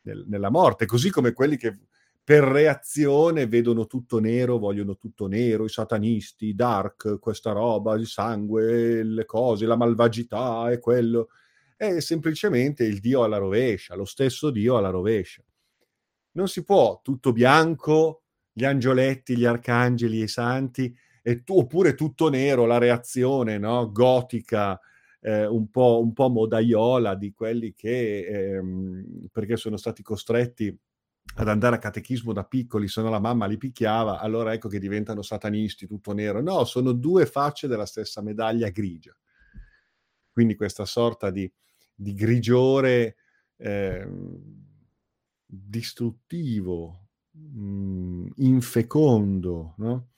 nel, 0.02 0.24
nella 0.28 0.50
morte, 0.50 0.84
così 0.86 1.10
come 1.10 1.32
quelli 1.32 1.56
che 1.56 1.78
per 2.28 2.44
reazione 2.44 3.46
vedono 3.46 3.86
tutto 3.86 4.18
nero, 4.18 4.58
vogliono 4.58 4.98
tutto 4.98 5.26
nero, 5.28 5.64
i 5.64 5.70
satanisti, 5.70 6.54
dark, 6.54 7.18
questa 7.18 7.52
roba, 7.52 7.94
il 7.94 8.06
sangue, 8.06 9.02
le 9.02 9.24
cose, 9.24 9.64
la 9.64 9.76
malvagità 9.76 10.70
e 10.70 10.78
quello. 10.78 11.30
È 11.74 12.00
semplicemente 12.00 12.84
il 12.84 13.00
Dio 13.00 13.22
alla 13.24 13.38
rovescia, 13.38 13.94
lo 13.94 14.04
stesso 14.04 14.50
Dio 14.50 14.76
alla 14.76 14.90
rovescia 14.90 15.42
non 16.32 16.48
si 16.48 16.64
può 16.64 17.00
tutto 17.02 17.32
bianco, 17.32 18.24
gli 18.52 18.64
angioletti, 18.66 19.34
gli 19.34 19.46
arcangeli, 19.46 20.22
i 20.22 20.28
santi, 20.28 20.94
tu, 21.44 21.56
oppure 21.58 21.94
tutto 21.94 22.28
nero, 22.28 22.66
la 22.66 22.76
reazione 22.76 23.56
no? 23.56 23.90
gotica, 23.90 24.78
eh, 25.20 25.46
un, 25.46 25.70
po', 25.70 25.98
un 26.02 26.12
po' 26.12 26.28
modaiola 26.28 27.14
di 27.14 27.32
quelli 27.32 27.72
che, 27.74 28.26
ehm, 28.26 29.28
perché 29.32 29.56
sono 29.56 29.78
stati 29.78 30.02
costretti 30.02 30.78
ad 31.38 31.48
andare 31.48 31.76
a 31.76 31.78
catechismo 31.78 32.32
da 32.32 32.44
piccoli, 32.44 32.88
se 32.88 33.00
no 33.00 33.10
la 33.10 33.20
mamma 33.20 33.46
li 33.46 33.56
picchiava, 33.56 34.18
allora 34.18 34.52
ecco 34.52 34.68
che 34.68 34.80
diventano 34.80 35.22
satanisti, 35.22 35.86
tutto 35.86 36.12
nero. 36.12 36.42
No, 36.42 36.64
sono 36.64 36.92
due 36.92 37.26
facce 37.26 37.68
della 37.68 37.86
stessa 37.86 38.20
medaglia 38.20 38.70
grigia. 38.70 39.16
Quindi 40.32 40.56
questa 40.56 40.84
sorta 40.84 41.30
di, 41.30 41.50
di 41.94 42.12
grigiore 42.14 43.16
eh, 43.56 44.08
distruttivo, 45.46 47.08
mh, 47.30 47.60
mm, 47.60 48.26
infecondo, 48.36 49.74
no? 49.78 50.08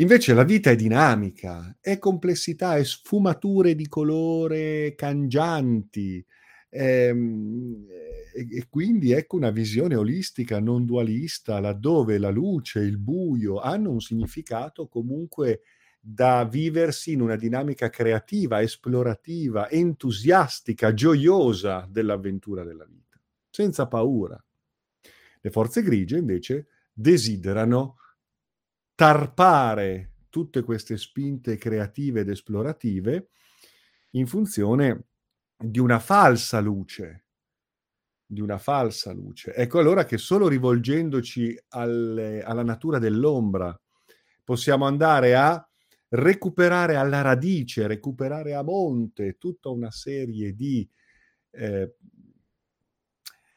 Invece 0.00 0.32
la 0.32 0.44
vita 0.44 0.70
è 0.70 0.76
dinamica, 0.76 1.76
è 1.78 1.98
complessità, 1.98 2.76
è 2.76 2.84
sfumature 2.84 3.74
di 3.74 3.86
colore 3.86 4.94
cangianti, 4.94 6.24
ehm, 6.70 7.86
e, 7.86 8.09
e, 8.32 8.66
quindi 8.68 9.12
ecco 9.12 9.36
una 9.36 9.50
visione 9.50 9.94
olistica, 9.94 10.60
non 10.60 10.84
dualista, 10.84 11.60
laddove 11.60 12.18
la 12.18 12.30
luce, 12.30 12.80
il 12.80 12.98
buio 12.98 13.60
hanno 13.60 13.90
un 13.90 14.00
significato 14.00 14.88
comunque 14.88 15.62
da 16.00 16.44
viversi 16.44 17.12
in 17.12 17.20
una 17.20 17.36
dinamica 17.36 17.90
creativa, 17.90 18.62
esplorativa, 18.62 19.68
entusiastica, 19.68 20.94
gioiosa 20.94 21.86
dell'avventura 21.90 22.64
della 22.64 22.86
vita, 22.86 23.20
senza 23.50 23.86
paura. 23.86 24.42
Le 25.42 25.50
forze 25.50 25.82
grigie 25.82 26.18
invece 26.18 26.68
desiderano 26.92 27.96
tarpare 28.94 30.12
tutte 30.30 30.62
queste 30.62 30.96
spinte 30.96 31.56
creative 31.56 32.20
ed 32.20 32.28
esplorative 32.28 33.30
in 34.10 34.26
funzione 34.26 35.06
di 35.56 35.78
una 35.78 35.98
falsa 35.98 36.60
luce, 36.60 37.26
di 38.30 38.40
una 38.40 38.58
falsa 38.58 39.12
luce. 39.12 39.52
Ecco 39.54 39.80
allora 39.80 40.04
che 40.04 40.16
solo 40.16 40.46
rivolgendoci 40.46 41.60
alle, 41.70 42.42
alla 42.42 42.62
natura 42.62 43.00
dell'ombra 43.00 43.78
possiamo 44.44 44.86
andare 44.86 45.34
a 45.34 45.68
recuperare 46.10 46.94
alla 46.94 47.22
radice, 47.22 47.88
recuperare 47.88 48.54
a 48.54 48.62
monte 48.62 49.36
tutta 49.36 49.68
una 49.70 49.90
serie 49.90 50.54
di 50.54 50.88
eh, 51.50 51.96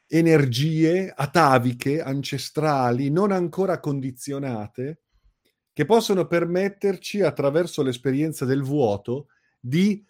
energie 0.08 1.12
ataviche, 1.14 2.02
ancestrali, 2.02 3.10
non 3.10 3.30
ancora 3.30 3.78
condizionate, 3.78 5.02
che 5.72 5.84
possono 5.84 6.26
permetterci, 6.26 7.20
attraverso 7.20 7.82
l'esperienza 7.82 8.44
del 8.44 8.62
vuoto, 8.62 9.28
di 9.60 10.04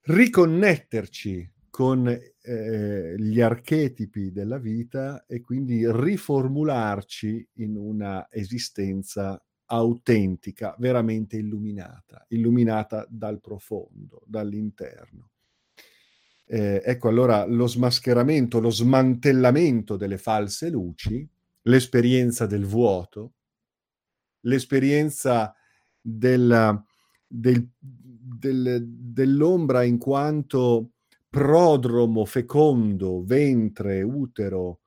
riconnetterci 0.00 1.50
con 1.76 2.08
eh, 2.08 3.14
gli 3.18 3.38
archetipi 3.38 4.32
della 4.32 4.56
vita 4.56 5.26
e 5.26 5.42
quindi 5.42 5.84
riformularci 5.86 7.50
in 7.56 7.76
una 7.76 8.28
esistenza 8.30 9.38
autentica, 9.66 10.74
veramente 10.78 11.36
illuminata, 11.36 12.24
illuminata 12.28 13.06
dal 13.10 13.42
profondo, 13.42 14.22
dall'interno. 14.24 15.32
Eh, 16.46 16.80
ecco 16.82 17.08
allora 17.10 17.44
lo 17.44 17.66
smascheramento, 17.66 18.58
lo 18.58 18.70
smantellamento 18.70 19.98
delle 19.98 20.16
false 20.16 20.70
luci, 20.70 21.28
l'esperienza 21.64 22.46
del 22.46 22.64
vuoto, 22.64 23.34
l'esperienza 24.46 25.54
del, 26.00 26.82
del, 27.26 27.68
del, 27.78 28.82
dell'ombra 28.88 29.82
in 29.82 29.98
quanto 29.98 30.92
prodromo 31.36 32.24
fecondo, 32.24 33.22
ventre, 33.22 34.00
utero, 34.00 34.80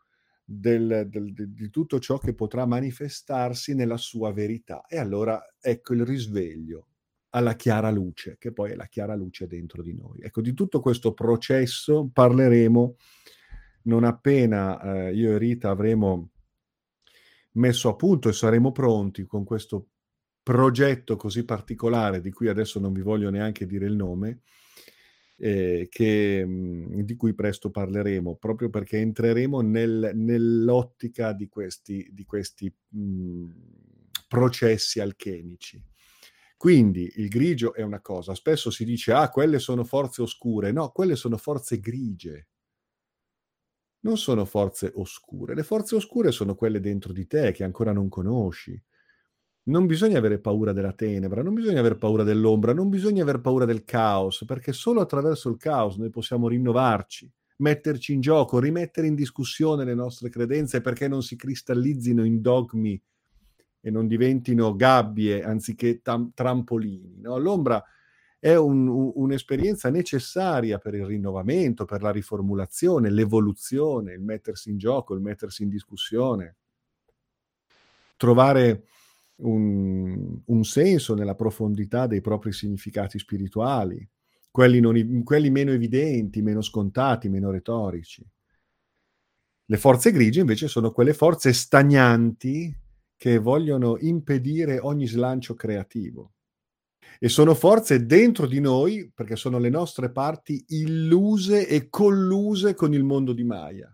del, 0.44 1.06
del, 1.08 1.32
di 1.32 1.70
tutto 1.70 2.00
ciò 2.00 2.18
che 2.18 2.34
potrà 2.34 2.66
manifestarsi 2.66 3.76
nella 3.76 3.98
sua 3.98 4.34
verità. 4.34 4.84
E 4.88 4.98
allora 4.98 5.40
ecco 5.62 5.94
il 5.94 6.04
risveglio 6.04 6.88
alla 7.30 7.56
chiara 7.56 7.92
luce, 7.92 8.38
che 8.40 8.52
poi 8.52 8.72
è 8.72 8.76
la 8.76 8.88
chiara 8.88 9.14
luce 9.14 9.46
dentro 9.46 9.84
di 9.84 9.94
noi. 9.94 10.22
Ecco, 10.22 10.42
di 10.42 10.56
tutto 10.56 10.80
questo 10.80 11.14
processo 11.14 12.10
parleremo 12.12 12.96
non 13.84 14.04
appena 14.04 14.82
eh, 14.82 15.14
io 15.14 15.34
e 15.34 15.38
Rita 15.38 15.70
avremo 15.70 16.32
messo 17.54 17.90
a 17.90 17.96
punto 17.96 18.28
e 18.28 18.34
saremo 18.34 18.72
pronti 18.72 19.28
con 19.28 19.44
questo 19.44 19.90
progetto 20.42 21.16
così 21.16 21.46
particolare 21.46 22.22
di 22.22 22.32
cui 22.32 22.48
adesso 22.48 22.80
non 22.80 22.92
vi 22.92 23.02
voglio 23.02 23.30
neanche 23.30 23.68
dire 23.68 23.86
il 23.86 23.96
nome, 23.96 24.42
eh, 25.40 25.88
che, 25.90 26.46
mh, 26.46 27.02
di 27.04 27.16
cui 27.16 27.34
presto 27.34 27.72
parleremo, 27.72 28.36
proprio 28.36 28.70
perché 28.70 28.98
entreremo 28.98 29.62
nel, 29.62 30.12
nell'ottica 30.14 31.34
di 31.34 31.48
questi, 31.48 32.08
di 32.12 32.26
questi 32.26 32.74
mh, 32.90 33.50
processi 34.28 35.00
alchemici. 35.00 35.84
Quindi 36.58 37.10
il 37.16 37.30
grigio 37.30 37.74
è 37.74 37.82
una 37.82 38.02
cosa, 38.02 38.36
spesso 38.36 38.70
si 38.70 38.84
dice, 38.84 39.14
ah, 39.14 39.30
quelle 39.30 39.60
sono 39.60 39.84
forze 39.86 40.22
oscure, 40.22 40.72
no, 40.72 40.90
quelle 40.90 41.16
sono 41.16 41.38
forze 41.38 41.80
grigie 41.80 42.48
non 44.02 44.18
sono 44.18 44.46
forze 44.46 44.92
oscure. 44.96 45.56
Le 45.56 45.64
forze 45.64 45.96
oscure 45.96 46.32
sono 46.32 46.56
quelle 46.56 46.80
dentro 46.80 47.12
di 47.12 47.28
te 47.28 47.52
che 47.52 47.64
ancora 47.64 47.92
non 47.92 48.10
conosci. 48.10 48.82
Non 49.64 49.86
bisogna 49.86 50.18
avere 50.18 50.40
paura 50.40 50.74
della 50.74 50.94
tenebra, 50.94 51.44
non 51.44 51.54
bisogna 51.54 51.80
avere 51.80 51.96
paura 51.96 52.24
dell'ombra, 52.24 52.74
non 52.74 52.90
bisogna 52.90 53.22
avere 53.22 53.40
paura 53.40 53.66
del 53.66 53.84
caos, 53.84 54.44
perché 54.46 54.74
solo 54.74 55.02
attraverso 55.02 55.50
il 55.50 55.58
caos 55.58 55.98
noi 55.98 56.10
possiamo 56.10 56.48
rinnovarci, 56.48 57.32
metterci 57.58 58.14
in 58.14 58.22
gioco, 58.22 58.60
rimettere 58.60 59.08
in 59.08 59.16
discussione 59.16 59.84
le 59.84 59.94
nostre 59.94 60.30
credenze 60.30 60.82
perché 60.82 61.08
non 61.08 61.22
si 61.22 61.36
cristallizzino 61.36 62.24
in 62.24 62.42
dogmi 62.42 63.00
e 63.82 63.92
non 63.92 64.08
diventino 64.08 64.76
gabbie 64.76 65.44
anziché 65.44 66.02
tam- 66.02 66.32
trampolini. 66.34 67.20
No? 67.22 67.38
L'ombra 67.38 67.84
è 68.40 68.56
un, 68.56 68.88
un, 68.88 69.12
un'esperienza 69.16 69.90
necessaria 69.90 70.78
per 70.78 70.96
il 70.96 71.06
rinnovamento, 71.06 71.86
per 71.86 72.02
la 72.02 72.12
riformulazione, 72.12 73.10
l'evoluzione, 73.10 74.14
il 74.14 74.22
mettersi 74.22 74.70
in 74.70 74.78
gioco, 74.78 75.14
il 75.14 75.22
mettersi 75.22 75.64
in 75.64 75.70
discussione, 75.70 76.56
trovare 78.16 78.86
un, 79.40 80.42
un 80.46 80.64
senso 80.64 81.16
nella 81.16 81.36
profondità 81.36 82.08
dei 82.08 82.22
propri 82.22 82.52
significati 82.52 83.20
spirituali, 83.20 84.08
quelli, 84.52 84.80
non, 84.80 85.24
quelli 85.24 85.50
meno 85.50 85.72
evidenti, 85.72 86.42
meno 86.42 86.62
scontati, 86.62 87.30
meno 87.30 87.52
retorici. 87.52 88.26
Le 89.66 89.78
forze 89.78 90.12
grigie 90.12 90.42
invece 90.42 90.68
sono 90.68 90.92
quelle 90.92 91.14
forze 91.14 91.54
stagnanti 91.54 92.76
che 93.16 93.38
vogliono 93.38 93.98
impedire 94.00 94.80
ogni 94.80 95.06
slancio 95.06 95.54
creativo 95.54 96.34
e 97.20 97.28
sono 97.28 97.54
forze 97.54 98.06
dentro 98.06 98.48
di 98.48 98.62
noi, 98.62 99.12
perché 99.14 99.36
sono 99.36 99.60
le 99.60 99.70
nostre 99.70 100.10
parti 100.10 100.64
illuse 100.70 101.68
e 101.68 101.90
colluse 101.90 102.74
con 102.76 102.94
il 102.94 103.04
mondo 103.04 103.34
di 103.34 103.44
Maya, 103.44 103.94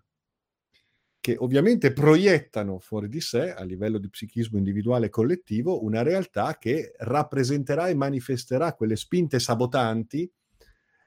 che 1.25 1.35
ovviamente 1.39 1.91
proiettano 1.91 2.77
fuori 2.77 3.09
di 3.09 3.19
sé, 3.19 3.51
a 3.51 3.63
livello 3.63 3.97
di 3.97 4.11
psichismo 4.11 4.59
individuale 4.59 5.07
e 5.07 5.09
collettivo, 5.09 5.83
una 5.83 6.03
realtà 6.03 6.55
che 6.59 6.93
rappresenterà 6.99 7.87
e 7.87 7.95
manifesterà 7.95 8.75
quelle 8.75 8.95
spinte 8.95 9.39
sabotanti 9.39 10.31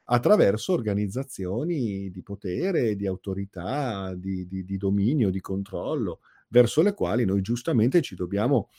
attraverso 0.07 0.73
organizzazioni 0.73 2.11
di 2.11 2.23
potere, 2.25 2.97
di 2.97 3.07
autorità, 3.07 4.13
di, 4.17 4.49
di, 4.49 4.65
di 4.65 4.77
dominio, 4.77 5.31
di 5.31 5.41
controllo, 5.41 6.19
verso 6.49 6.83
le 6.83 6.95
quali 6.95 7.25
noi 7.25 7.41
giustamente 7.41 8.03
ci 8.03 8.17
dobbiamo 8.17 8.71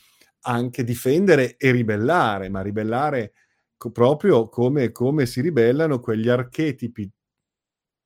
anche 0.42 0.84
difendere 0.84 1.56
e 1.56 1.72
ribellare, 1.72 2.50
ma 2.50 2.62
ribellare 2.62 3.32
co- 3.78 3.92
proprio 3.92 4.50
come, 4.50 4.92
come 4.92 5.26
si 5.26 5.40
ribellano 5.40 6.02
quegli 6.02 6.28
archetipi 6.28 7.10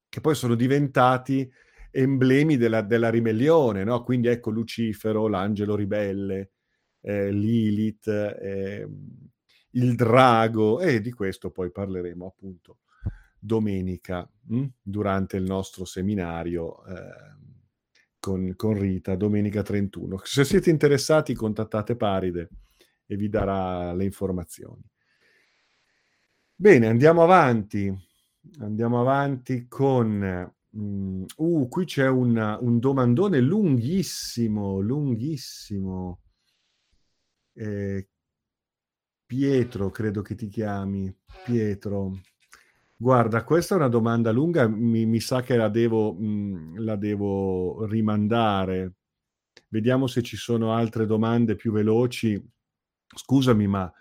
che 0.08 0.22
poi 0.22 0.36
sono 0.36 0.54
diventati 0.54 1.52
emblemi 1.96 2.58
della, 2.58 2.82
della 2.82 3.10
ribellione, 3.10 3.84
no? 3.84 4.04
Quindi 4.04 4.28
ecco 4.28 4.50
Lucifero, 4.50 5.28
l'angelo 5.28 5.76
ribelle, 5.76 6.52
eh, 7.02 7.32
Lilith, 7.32 8.08
eh, 8.08 8.88
il 9.72 9.96
drago, 9.96 10.80
e 10.80 11.02
di 11.02 11.12
questo 11.12 11.52
poi 11.52 11.72
parleremo 11.72 12.26
appunto 12.26 12.80
domenica 13.38 14.28
mh? 14.48 14.58
Hm, 14.58 14.68
durante 14.82 15.38
il 15.38 15.44
nostro 15.44 15.86
seminario. 15.86 16.84
Eh, 16.86 17.42
con, 18.24 18.54
con 18.56 18.80
Rita 18.80 19.18
domenica 19.18 19.64
31. 19.64 20.22
Se 20.24 20.46
siete 20.46 20.70
interessati 20.70 21.34
contattate 21.34 21.98
Paride 21.98 22.48
e 23.06 23.18
vi 23.18 23.28
darà 23.28 23.92
le 23.92 24.06
informazioni. 24.06 24.82
Bene, 26.56 26.88
andiamo 26.88 27.22
avanti. 27.22 27.94
Andiamo 28.60 29.02
avanti 29.02 29.68
con... 29.68 30.54
Mm, 30.76 31.24
uh, 31.38 31.68
qui 31.68 31.86
c'è 31.86 32.08
un, 32.08 32.58
un, 32.62 32.80
domandone 32.80 33.40
lunghissimo, 33.40 34.80
lunghissimo. 34.80 36.20
Eh, 37.54 38.08
Pietro, 39.26 39.90
credo 39.90 40.22
che 40.22 40.36
ti 40.36 40.48
chiami. 40.48 41.16
Pietro. 41.44 42.20
Guarda, 42.96 43.44
questa 43.44 43.76
è 43.76 43.78
una 43.78 43.88
domanda 43.88 44.32
lunga, 44.32 44.68
mi, 44.68 45.06
mi 45.06 45.20
sa 45.20 45.42
che 45.42 45.56
la 45.56 45.70
devo, 45.70 46.14
mh, 46.14 46.26
mm, 46.26 46.78
la 46.78 46.96
devo 46.96 47.86
rimandare. 47.86 48.94
Vediamo 49.70 50.08
se 50.08 50.22
ci 50.22 50.38
sono 50.38 50.74
altre 50.74 51.06
domande 51.06 51.56
più 51.56 51.72
veloci. 51.72 52.42
Scusami, 53.16 53.68
ma 53.68 53.92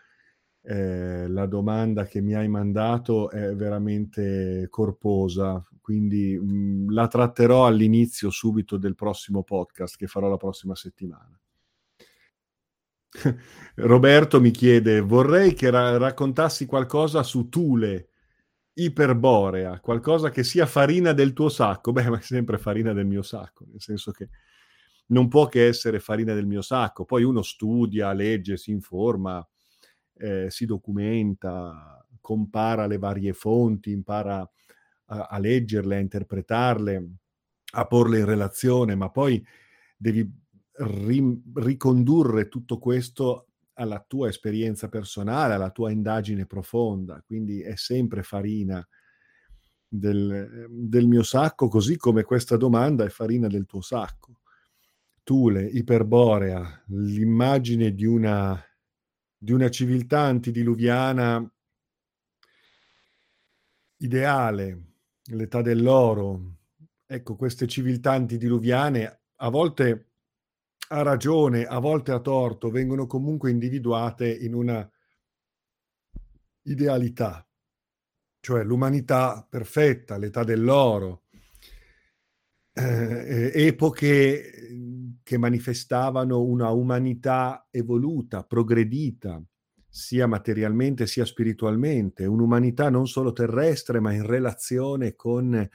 eh, 0.65 1.27
la 1.29 1.47
domanda 1.47 2.05
che 2.07 2.21
mi 2.21 2.35
hai 2.35 2.49
mandato 2.49 3.31
è 3.31 3.55
veramente 3.55 4.69
corposa, 4.71 5.63
quindi 5.81 6.39
mh, 6.39 6.53
mm, 6.53 6.91
la 6.91 7.09
tratterò 7.09 7.67
all'inizio 7.67 8.31
subito 8.31 8.77
del 8.77 8.95
prossimo 8.95 9.43
podcast 9.43 9.97
che 9.97 10.07
farò 10.07 10.29
la 10.29 10.37
prossima 10.37 10.77
settimana. 10.77 11.37
Roberto 13.77 14.41
mi 14.41 14.51
chiede, 14.51 15.01
vorrei 15.01 15.53
che 15.55 15.69
ra- 15.71 15.99
raccontassi 15.99 16.65
qualcosa 16.67 17.23
su 17.23 17.49
Tule, 17.49 18.09
iperborea, 18.75 19.81
qualcosa 19.81 20.31
che 20.31 20.45
sia 20.45 20.67
farina 20.67 21.13
del 21.13 21.33
tuo 21.33 21.49
sacco. 21.49 21.93
Beh, 21.93 22.09
ma 22.09 22.19
è 22.19 22.23
sempre 22.23 22.59
farina 22.59 22.93
del 22.93 23.07
mio 23.07 23.23
sacco, 23.23 23.67
nel 23.69 23.81
senso 23.81 24.13
che 24.13 24.29
non 25.07 25.29
può 25.29 25.47
che 25.47 25.67
essere 25.67 26.01
farina 26.01 26.35
del 26.35 26.47
mio 26.47 26.63
sacco. 26.63 27.05
Poi 27.05 27.23
uno 27.25 27.43
studia, 27.43 28.13
legge, 28.13 28.57
si 28.57 28.71
informa, 28.71 29.47
eh, 30.15 30.47
si 30.51 30.67
documenta, 30.67 32.07
compara 32.21 32.87
le 32.87 32.99
varie 32.99 33.33
fonti, 33.33 33.91
impara 33.91 34.49
a, 35.07 35.23
a 35.31 35.39
leggerle, 35.39 35.97
a 35.97 36.01
interpretarle, 36.01 37.11
a 37.75 37.87
porle 37.87 38.19
in 38.19 38.25
relazione, 38.25 38.95
ma 38.95 39.11
poi 39.11 39.45
devi 39.97 40.31
ri- 40.73 41.43
ricondurre 41.55 42.49
tutto 42.49 42.79
questo 42.79 43.47
alla 43.75 44.05
tua 44.07 44.29
esperienza 44.29 44.89
personale, 44.89 45.55
alla 45.55 45.71
tua 45.71 45.91
indagine 45.91 46.47
profonda, 46.47 47.23
quindi 47.27 47.63
è 47.63 47.75
sempre 47.77 48.23
farina 48.23 48.87
del, 49.89 50.67
del, 50.71 51.07
mio 51.07 51.23
sacco, 51.23 51.69
così 51.69 51.97
come 51.97 52.23
questa 52.23 52.57
domanda 52.57 53.05
è 53.05 53.09
farina 53.09 53.47
del 53.47 53.67
tuo 53.67 53.81
sacco. 53.81 54.41
Tule, 55.23 55.65
Iperborea, 55.65 56.85
l'immagine 56.89 57.95
di 57.95 58.05
una, 58.05 58.61
di 59.43 59.51
una 59.51 59.71
civiltà 59.71 60.21
antidiluviana 60.21 61.53
ideale, 63.97 64.93
l'età 65.33 65.61
dell'oro. 65.63 66.59
Ecco, 67.05 67.35
queste 67.35 67.67
civiltà 67.67 68.13
antidiluviane 68.13 69.23
a 69.35 69.49
volte 69.49 70.11
a 70.91 71.03
ragione, 71.03 71.65
a 71.65 71.81
volte 71.81 72.13
a 72.13 72.21
torto, 72.21 72.71
vengono 72.71 73.09
comunque 73.09 73.51
individuate 73.51 74.33
in 74.33 74.55
una 74.55 74.89
idealità, 76.63 77.45
cioè 78.39 78.63
l'umanità 78.63 79.45
perfetta, 79.49 80.19
l'età 80.19 80.45
dell'oro, 80.45 81.25
eh, 82.75 83.51
epoche 83.53 84.69
che 85.23 85.39
manifestavano 85.39 86.43
una 86.43 86.71
umanità 86.71 87.67
evoluta, 87.71 88.43
progredita, 88.45 89.43
sia 89.89 90.27
materialmente 90.27 91.07
sia 91.07 91.25
spiritualmente, 91.25 92.25
un'umanità 92.25 92.89
non 92.89 93.07
solo 93.07 93.33
terrestre, 93.33 94.01
ma 94.01 94.13
in 94.13 94.25
relazione 94.25 95.15
con 95.15 95.69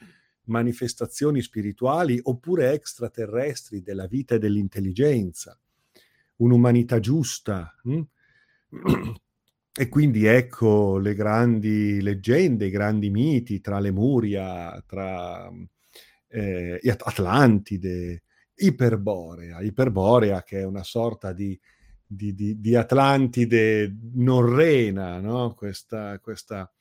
manifestazioni 0.46 1.42
spirituali 1.42 2.20
oppure 2.24 2.72
extraterrestri 2.74 3.82
della 3.82 4.08
vita 4.08 4.36
e 4.36 4.40
dell'intelligenza, 4.40 5.60
un'umanità 6.38 7.00
giusta. 7.00 7.76
Hm? 7.84 8.02
E 9.80 9.90
quindi 9.90 10.26
ecco 10.26 10.98
le 10.98 11.14
grandi 11.14 12.02
leggende, 12.02 12.66
i 12.66 12.72
grandi 12.72 13.12
miti 13.12 13.62
tra 13.62 13.78
Lemuria, 13.78 14.84
tra 14.88 15.48
eh, 16.30 16.82
Atlantide, 16.98 18.24
Iperborea, 18.60 19.62
Iperborea 19.62 20.44
che 20.44 20.60
è 20.60 20.64
una 20.64 20.84
sorta 20.84 21.32
di, 21.34 21.60
di, 22.06 22.34
di, 22.34 22.60
di 22.60 22.76
Atlantide 22.76 23.96
norrena, 24.14 25.20
no? 25.20 25.54
questa, 25.54 26.20
questa 26.20 26.72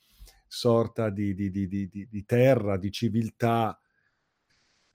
sorta 0.46 1.10
di, 1.10 2.24
terra, 2.24 2.76
di 2.78 2.90
civiltà 2.90 3.78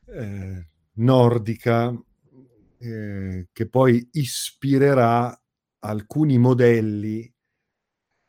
eh, 0.06 0.68
nordica 0.94 1.96
eh, 2.80 3.48
che 3.52 3.70
poi 3.70 4.10
ispirerà 4.14 5.40
alcuni 5.80 6.38
modelli 6.38 7.32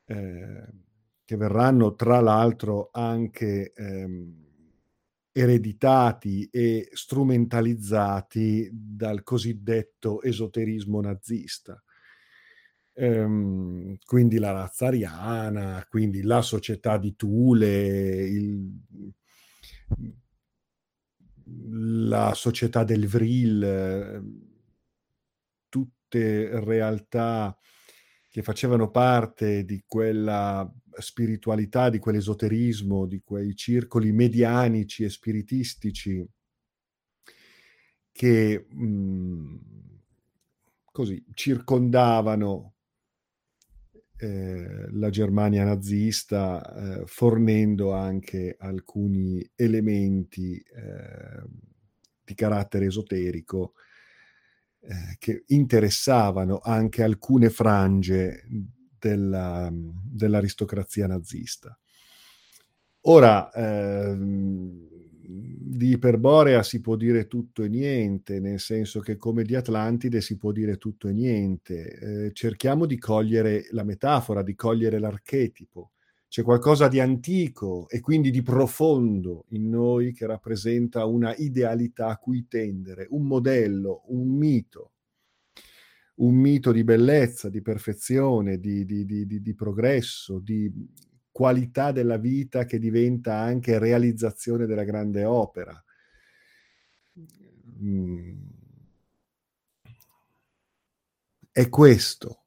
eh, 0.04 0.66
che 1.24 1.36
verranno 1.36 1.94
tra 1.94 2.20
l'altro 2.20 2.90
anche 2.92 3.72
ehm, 3.72 4.41
ereditati 5.32 6.48
e 6.50 6.90
strumentalizzati 6.92 8.68
dal 8.72 9.22
cosiddetto 9.22 10.22
esoterismo 10.22 11.00
nazista. 11.00 11.82
Ehm, 12.94 13.96
quindi 14.04 14.38
la 14.38 14.52
razza 14.52 14.86
ariana, 14.88 15.84
quindi 15.88 16.22
la 16.22 16.42
società 16.42 16.98
di 16.98 17.16
Thule, 17.16 18.26
il, 18.26 18.70
la 22.08 22.34
società 22.34 22.84
del 22.84 23.06
Vril, 23.08 23.62
ehm, 23.62 24.50
tutte 25.68 26.60
realtà 26.60 27.56
che 28.32 28.42
facevano 28.42 28.90
parte 28.90 29.62
di 29.62 29.84
quella 29.86 30.66
spiritualità, 30.98 31.90
di 31.90 31.98
quell'esoterismo, 31.98 33.04
di 33.04 33.20
quei 33.22 33.54
circoli 33.54 34.10
medianici 34.10 35.04
e 35.04 35.10
spiritistici 35.10 36.26
che 38.10 38.66
mh, 38.70 38.84
mhmm, 38.84 39.60
così 40.90 41.22
circondavano 41.34 42.76
eh, 44.16 44.88
la 44.92 45.10
Germania 45.10 45.64
nazista, 45.64 47.00
eh, 47.00 47.06
fornendo 47.06 47.92
anche 47.92 48.56
alcuni 48.58 49.46
elementi 49.54 50.56
eh, 50.56 51.42
di 52.24 52.34
carattere 52.34 52.86
esoterico 52.86 53.74
eh, 54.82 55.16
che 55.18 55.44
interessavano 55.48 56.58
anche 56.62 57.02
alcune 57.02 57.50
frange 57.50 58.44
della, 58.98 59.70
dell'aristocrazia 59.72 61.06
nazista. 61.06 61.76
Ora, 63.02 63.50
ehm, 63.52 64.88
di 65.24 65.90
Iperborea 65.90 66.62
si 66.62 66.80
può 66.80 66.94
dire 66.96 67.26
tutto 67.26 67.62
e 67.62 67.68
niente, 67.68 68.38
nel 68.38 68.60
senso 68.60 69.00
che 69.00 69.16
come 69.16 69.42
di 69.44 69.54
Atlantide 69.54 70.20
si 70.20 70.36
può 70.36 70.52
dire 70.52 70.76
tutto 70.76 71.08
e 71.08 71.12
niente. 71.12 72.26
Eh, 72.26 72.32
cerchiamo 72.32 72.86
di 72.86 72.98
cogliere 72.98 73.66
la 73.70 73.82
metafora, 73.84 74.42
di 74.42 74.54
cogliere 74.54 74.98
l'archetipo. 74.98 75.92
C'è 76.32 76.42
qualcosa 76.42 76.88
di 76.88 76.98
antico 76.98 77.86
e 77.90 78.00
quindi 78.00 78.30
di 78.30 78.40
profondo 78.40 79.44
in 79.48 79.68
noi 79.68 80.14
che 80.14 80.24
rappresenta 80.24 81.04
una 81.04 81.34
idealità 81.36 82.06
a 82.06 82.16
cui 82.16 82.48
tendere, 82.48 83.06
un 83.10 83.26
modello, 83.26 84.04
un 84.06 84.28
mito, 84.28 84.92
un 86.14 86.34
mito 86.34 86.72
di 86.72 86.84
bellezza, 86.84 87.50
di 87.50 87.60
perfezione, 87.60 88.58
di, 88.58 88.86
di, 88.86 89.04
di, 89.04 89.42
di 89.42 89.54
progresso, 89.54 90.38
di 90.38 90.72
qualità 91.30 91.92
della 91.92 92.16
vita 92.16 92.64
che 92.64 92.78
diventa 92.78 93.36
anche 93.36 93.78
realizzazione 93.78 94.64
della 94.64 94.84
grande 94.84 95.26
opera. 95.26 95.84
Mm. 97.82 98.40
È 101.52 101.68
questo, 101.68 102.41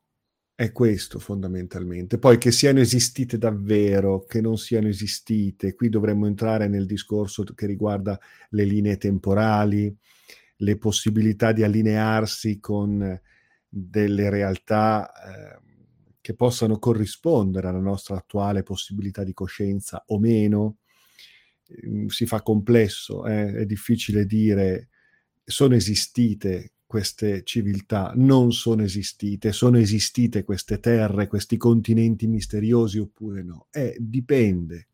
è 0.56 0.72
questo 0.72 1.20
fondamentalmente. 1.20 2.18
Poi 2.18 2.38
che 2.38 2.51
siano 2.51 2.80
esistite 2.80 3.38
davvero, 3.38 4.24
che 4.26 4.39
non 4.39 4.58
siano 4.58 4.88
esistite, 4.88 5.76
qui 5.76 5.89
dovremmo 5.89 6.28
entrare 6.28 6.70
nel 6.70 6.86
discorso 6.86 7.43
che 7.43 7.66
riguarda 7.66 8.18
le 8.51 8.64
linee 8.64 8.97
temporali, 8.97 9.93
le 10.58 10.78
possibilità 10.78 11.51
di 11.51 11.64
allinearsi 11.64 12.62
con 12.62 13.20
delle 13.68 14.30
realtà 14.30 15.12
eh, 15.12 15.60
che 16.22 16.34
possano 16.34 16.80
corrispondere 16.80 17.68
alla 17.68 17.80
nostra 17.80 18.16
attuale 18.16 18.64
possibilità 18.64 19.26
di 19.26 19.34
coscienza 19.34 20.03
o 20.08 20.20
meno. 20.20 20.78
Ehm, 21.68 22.08
si 22.08 22.26
fa 22.26 22.41
complesso, 22.41 23.26
eh? 23.26 23.53
è 23.53 23.66
difficile 23.66 24.26
dire 24.26 24.89
sono 25.43 25.76
esistite 25.76 26.74
queste 26.86 27.44
civiltà, 27.44 28.14
non 28.16 28.52
sono 28.52 28.84
esistite, 28.84 29.52
sono 29.52 29.78
esistite 29.78 30.44
queste 30.44 30.80
terre, 30.80 31.28
questi 31.28 31.58
continenti 31.58 32.28
misteriosi 32.28 33.00
oppure 33.00 33.44
no. 33.44 33.68
Eh, 33.72 33.96
dipende, 34.00 34.88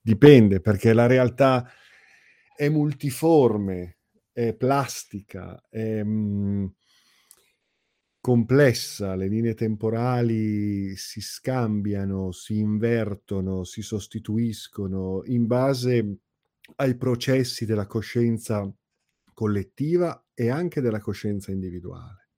dipende 0.00 0.60
perché 0.60 0.92
la 0.92 1.06
realtà 1.06 1.70
è 2.56 2.68
multiforme, 2.68 3.98
è 4.32 4.54
plastica, 4.54 5.62
è, 5.68 6.02
mh, 6.02 6.72
complessa, 8.20 9.14
le 9.14 9.28
linee 9.28 9.54
temporali 9.54 10.96
si 10.96 11.20
scambiano, 11.20 12.32
si 12.32 12.58
invertono, 12.58 13.64
si 13.64 13.80
sostituiscono 13.80 15.22
in 15.26 15.46
base 15.46 16.18
ai 16.76 16.96
processi 16.96 17.64
della 17.64 17.86
coscienza 17.86 18.70
collettiva 19.38 20.30
e 20.34 20.50
anche 20.50 20.80
della 20.80 20.98
coscienza 20.98 21.52
individuale. 21.52 22.30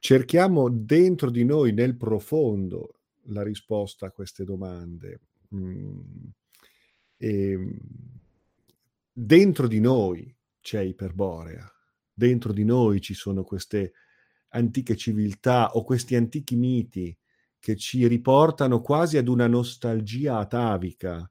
Cerchiamo 0.00 0.68
dentro 0.68 1.30
di 1.30 1.44
noi, 1.44 1.72
nel 1.72 1.96
profondo, 1.96 3.02
la 3.26 3.44
risposta 3.44 4.06
a 4.06 4.10
queste 4.10 4.42
domande. 4.42 5.20
Mm. 5.54 6.00
E 7.16 7.50
ehm, 7.50 7.78
dentro 9.12 9.68
di 9.68 9.78
noi 9.78 10.36
c'è 10.60 10.80
Iperborea, 10.80 11.72
dentro 12.12 12.52
di 12.52 12.64
noi 12.64 13.00
ci 13.00 13.14
sono 13.14 13.44
queste 13.44 13.92
antiche 14.48 14.96
civiltà 14.96 15.70
o 15.74 15.84
questi 15.84 16.16
antichi 16.16 16.56
miti 16.56 17.16
che 17.60 17.76
ci 17.76 18.08
riportano 18.08 18.80
quasi 18.80 19.18
ad 19.18 19.28
una 19.28 19.46
nostalgia 19.46 20.38
atavica 20.38 21.30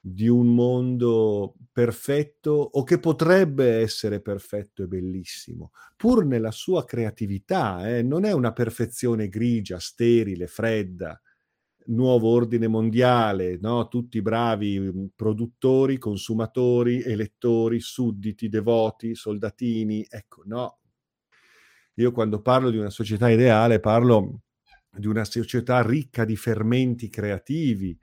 di 0.00 0.28
un 0.28 0.54
mondo 0.54 1.54
perfetto 1.72 2.50
o 2.50 2.82
che 2.84 2.98
potrebbe 2.98 3.80
essere 3.80 4.20
perfetto 4.20 4.82
e 4.82 4.86
bellissimo, 4.86 5.72
pur 5.96 6.24
nella 6.24 6.50
sua 6.50 6.84
creatività, 6.84 7.88
eh? 7.88 8.02
non 8.02 8.24
è 8.24 8.32
una 8.32 8.52
perfezione 8.52 9.28
grigia, 9.28 9.78
sterile, 9.78 10.46
fredda, 10.46 11.20
nuovo 11.88 12.28
ordine 12.28 12.68
mondiale, 12.68 13.58
no? 13.60 13.88
tutti 13.88 14.20
bravi 14.22 14.78
mm, 14.80 15.04
produttori, 15.14 15.98
consumatori, 15.98 17.02
elettori, 17.02 17.80
sudditi, 17.80 18.48
devoti, 18.48 19.14
soldatini, 19.14 20.06
ecco, 20.08 20.42
no. 20.46 20.78
Io 21.94 22.12
quando 22.12 22.40
parlo 22.40 22.70
di 22.70 22.78
una 22.78 22.90
società 22.90 23.28
ideale 23.28 23.80
parlo 23.80 24.42
di 24.90 25.06
una 25.06 25.24
società 25.24 25.82
ricca 25.82 26.24
di 26.24 26.36
fermenti 26.36 27.08
creativi, 27.08 27.98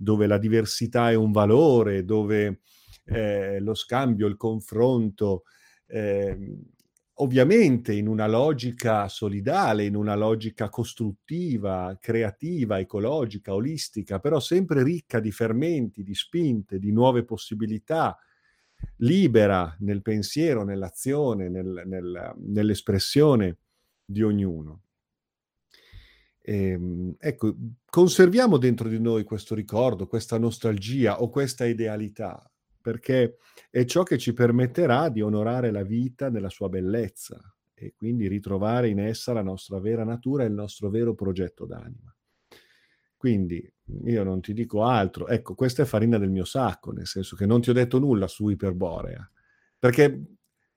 dove 0.00 0.26
la 0.28 0.38
diversità 0.38 1.10
è 1.10 1.14
un 1.14 1.32
valore, 1.32 2.04
dove 2.04 2.60
eh, 3.04 3.58
lo 3.58 3.74
scambio, 3.74 4.28
il 4.28 4.36
confronto, 4.36 5.42
eh, 5.86 6.36
ovviamente 7.14 7.92
in 7.92 8.06
una 8.06 8.28
logica 8.28 9.08
solidale, 9.08 9.84
in 9.84 9.96
una 9.96 10.14
logica 10.14 10.68
costruttiva, 10.68 11.96
creativa, 12.00 12.78
ecologica, 12.78 13.54
olistica, 13.54 14.20
però 14.20 14.38
sempre 14.38 14.84
ricca 14.84 15.18
di 15.18 15.32
fermenti, 15.32 16.04
di 16.04 16.14
spinte, 16.14 16.78
di 16.78 16.92
nuove 16.92 17.24
possibilità, 17.24 18.16
libera 18.98 19.76
nel 19.80 20.02
pensiero, 20.02 20.62
nell'azione, 20.62 21.48
nel, 21.48 21.82
nel, 21.86 22.34
nell'espressione 22.36 23.58
di 24.04 24.22
ognuno. 24.22 24.82
E, 26.48 26.68
ehm, 26.70 27.14
ecco, 27.18 27.54
conserviamo 27.90 28.56
dentro 28.56 28.88
di 28.88 28.98
noi 28.98 29.22
questo 29.24 29.54
ricordo, 29.54 30.06
questa 30.06 30.38
nostalgia 30.38 31.20
o 31.20 31.28
questa 31.28 31.66
idealità, 31.66 32.50
perché 32.80 33.36
è 33.68 33.84
ciò 33.84 34.02
che 34.02 34.16
ci 34.16 34.32
permetterà 34.32 35.10
di 35.10 35.20
onorare 35.20 35.70
la 35.70 35.82
vita 35.82 36.30
nella 36.30 36.48
sua 36.48 36.70
bellezza 36.70 37.38
e 37.74 37.92
quindi 37.94 38.28
ritrovare 38.28 38.88
in 38.88 38.98
essa 38.98 39.34
la 39.34 39.42
nostra 39.42 39.78
vera 39.78 40.04
natura 40.04 40.44
e 40.44 40.46
il 40.46 40.54
nostro 40.54 40.88
vero 40.88 41.14
progetto 41.14 41.66
d'anima. 41.66 42.16
Quindi 43.14 43.70
io 44.04 44.24
non 44.24 44.40
ti 44.40 44.54
dico 44.54 44.84
altro, 44.84 45.26
ecco, 45.28 45.54
questa 45.54 45.82
è 45.82 45.84
farina 45.84 46.16
del 46.16 46.30
mio 46.30 46.46
sacco, 46.46 46.92
nel 46.92 47.06
senso 47.06 47.36
che 47.36 47.44
non 47.44 47.60
ti 47.60 47.68
ho 47.68 47.74
detto 47.74 47.98
nulla 47.98 48.26
su 48.26 48.48
Iperborea, 48.48 49.30
perché 49.78 50.24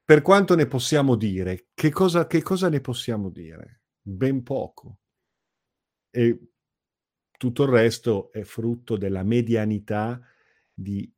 per 0.03 0.21
quanto 0.21 0.53
ne 0.55 0.65
possiamo 0.65 1.15
dire, 1.15 1.67
che 1.73 1.91
cosa, 1.91 2.27
che 2.27 2.41
cosa 2.41 2.67
ne 2.67 2.81
possiamo 2.81 3.29
dire? 3.29 3.83
Ben 4.01 4.43
poco. 4.43 4.97
E 6.11 6.39
tutto 7.37 7.63
il 7.63 7.69
resto 7.69 8.31
è 8.31 8.43
frutto 8.43 8.97
della 8.97 9.23
medianità 9.23 10.21
di 10.73 11.11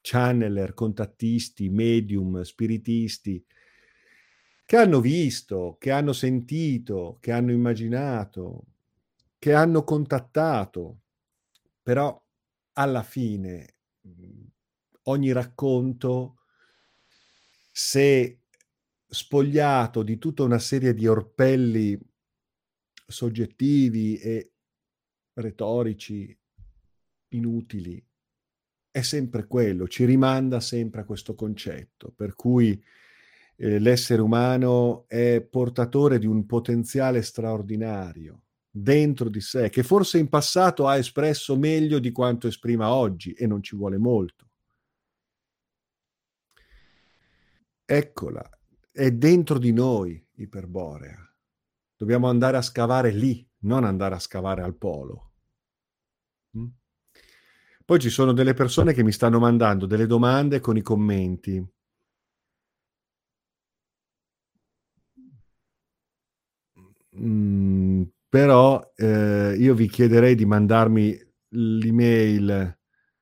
channeler, 0.00 0.74
contattisti, 0.74 1.68
medium, 1.68 2.42
spiritisti, 2.42 3.44
che 4.64 4.76
hanno 4.76 5.00
visto, 5.00 5.76
che 5.78 5.92
hanno 5.92 6.12
sentito, 6.12 7.18
che 7.20 7.32
hanno 7.32 7.52
immaginato, 7.52 8.64
che 9.38 9.54
hanno 9.54 9.84
contattato, 9.84 11.02
però 11.82 12.20
alla 12.72 13.02
fine 13.02 13.76
ogni 15.04 15.32
racconto, 15.32 16.40
se 17.72 18.40
spogliato 19.06 20.02
di 20.02 20.18
tutta 20.18 20.42
una 20.42 20.58
serie 20.58 20.94
di 20.94 21.06
orpelli 21.06 21.98
soggettivi 23.06 24.18
e 24.18 24.52
retorici 25.34 26.36
inutili, 27.28 28.04
è 28.90 29.02
sempre 29.02 29.46
quello, 29.46 29.88
ci 29.88 30.04
rimanda 30.04 30.60
sempre 30.60 31.02
a 31.02 31.04
questo 31.04 31.34
concetto, 31.34 32.12
per 32.16 32.34
cui 32.34 32.82
eh, 33.56 33.78
l'essere 33.78 34.22
umano 34.22 35.06
è 35.08 35.40
portatore 35.42 36.18
di 36.18 36.26
un 36.26 36.46
potenziale 36.46 37.22
straordinario 37.22 38.42
dentro 38.70 39.28
di 39.28 39.40
sé, 39.40 39.70
che 39.70 39.82
forse 39.82 40.18
in 40.18 40.28
passato 40.28 40.86
ha 40.86 40.96
espresso 40.96 41.56
meglio 41.56 41.98
di 41.98 42.12
quanto 42.12 42.46
esprima 42.46 42.92
oggi 42.92 43.32
e 43.32 43.46
non 43.46 43.62
ci 43.62 43.76
vuole 43.76 43.96
molto. 43.96 44.48
Eccola, 47.84 48.48
è 48.90 49.10
dentro 49.12 49.58
di 49.58 49.72
noi 49.72 50.22
Iperborea. 50.36 51.25
Dobbiamo 51.96 52.28
andare 52.28 52.58
a 52.58 52.62
scavare 52.62 53.10
lì, 53.10 53.46
non 53.60 53.84
andare 53.84 54.14
a 54.14 54.18
scavare 54.18 54.62
al 54.62 54.76
polo. 54.76 55.32
Mm? 56.56 56.66
Poi 57.84 57.98
ci 58.00 58.10
sono 58.10 58.32
delle 58.32 58.52
persone 58.52 58.92
che 58.92 59.02
mi 59.02 59.12
stanno 59.12 59.38
mandando 59.38 59.86
delle 59.86 60.06
domande 60.06 60.60
con 60.60 60.76
i 60.76 60.82
commenti. 60.82 61.64
Mm, 67.18 68.02
però 68.28 68.92
eh, 68.94 69.54
io 69.58 69.74
vi 69.74 69.88
chiederei 69.88 70.34
di 70.34 70.44
mandarmi 70.44 71.16
l'email 71.50 72.78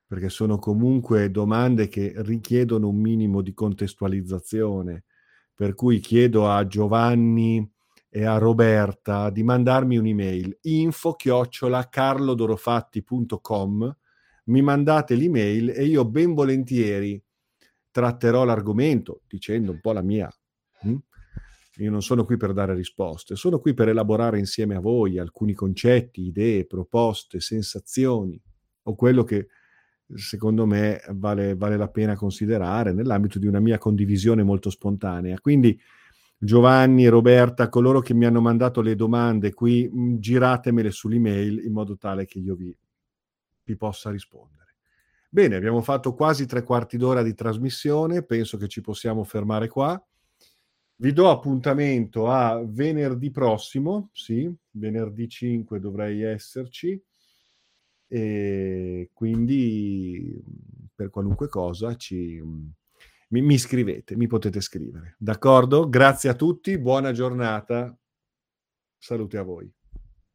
perché 0.06 0.28
sono 0.28 0.58
comunque 0.58 1.30
domande 1.30 1.88
che 1.88 2.12
richiedono 2.16 2.88
un 2.88 2.96
minimo 2.96 3.40
di 3.42 3.52
contestualizzazione. 3.52 5.04
Per 5.54 5.74
cui 5.74 6.00
chiedo 6.00 6.48
a 6.50 6.66
Giovanni 6.66 7.73
e 8.16 8.24
a 8.24 8.38
Roberta 8.38 9.28
di 9.28 9.42
mandarmi 9.42 9.96
un'email 9.96 10.56
info 10.62 11.14
chiocciola 11.14 11.88
carlodorofatti.com 11.88 13.96
mi 14.44 14.62
mandate 14.62 15.16
l'email 15.16 15.70
e 15.70 15.84
io 15.84 16.04
ben 16.04 16.32
volentieri 16.32 17.20
tratterò 17.90 18.44
l'argomento 18.44 19.22
dicendo 19.26 19.72
un 19.72 19.80
po' 19.80 19.90
la 19.90 20.02
mia. 20.02 20.32
Hm? 20.82 20.94
Io 21.78 21.90
non 21.90 22.02
sono 22.02 22.24
qui 22.24 22.36
per 22.36 22.52
dare 22.52 22.72
risposte, 22.74 23.34
sono 23.34 23.58
qui 23.58 23.74
per 23.74 23.88
elaborare 23.88 24.38
insieme 24.38 24.76
a 24.76 24.80
voi 24.80 25.18
alcuni 25.18 25.52
concetti, 25.52 26.26
idee, 26.26 26.66
proposte, 26.66 27.40
sensazioni 27.40 28.40
o 28.84 28.94
quello 28.94 29.24
che 29.24 29.48
secondo 30.14 30.66
me 30.66 31.02
vale, 31.14 31.56
vale 31.56 31.76
la 31.76 31.88
pena 31.88 32.14
considerare 32.14 32.92
nell'ambito 32.92 33.40
di 33.40 33.48
una 33.48 33.58
mia 33.58 33.78
condivisione 33.78 34.44
molto 34.44 34.70
spontanea. 34.70 35.40
Quindi 35.40 35.76
Giovanni, 36.44 37.06
Roberta, 37.06 37.68
coloro 37.68 38.00
che 38.00 38.14
mi 38.14 38.26
hanno 38.26 38.40
mandato 38.40 38.80
le 38.80 38.94
domande 38.94 39.52
qui, 39.52 39.90
giratemele 40.18 40.90
sull'email 40.90 41.64
in 41.64 41.72
modo 41.72 41.96
tale 41.96 42.26
che 42.26 42.38
io 42.38 42.54
vi 42.54 42.76
vi 43.64 43.76
possa 43.76 44.10
rispondere. 44.10 44.76
Bene, 45.28 45.56
abbiamo 45.56 45.82
fatto 45.82 46.14
quasi 46.14 46.46
tre 46.46 46.62
quarti 46.62 46.96
d'ora 46.96 47.22
di 47.22 47.34
trasmissione, 47.34 48.22
penso 48.22 48.56
che 48.56 48.68
ci 48.68 48.80
possiamo 48.80 49.24
fermare 49.24 49.68
qua. 49.68 50.00
Vi 50.96 51.12
do 51.12 51.28
appuntamento 51.28 52.28
a 52.28 52.62
venerdì 52.64 53.30
prossimo, 53.32 54.10
sì, 54.12 54.52
venerdì 54.72 55.28
5 55.28 55.80
dovrei 55.80 56.22
esserci, 56.22 57.02
e 58.06 59.10
quindi 59.12 60.40
per 60.94 61.10
qualunque 61.10 61.48
cosa 61.48 61.96
ci, 61.96 62.40
mi, 63.34 63.42
mi 63.42 63.58
scrivete, 63.58 64.16
mi 64.16 64.28
potete 64.28 64.60
scrivere. 64.60 65.16
D'accordo? 65.18 65.88
Grazie 65.88 66.30
a 66.30 66.34
tutti, 66.34 66.78
buona 66.78 67.10
giornata, 67.10 67.96
salute 68.96 69.38
a 69.38 69.42
voi. 69.42 69.68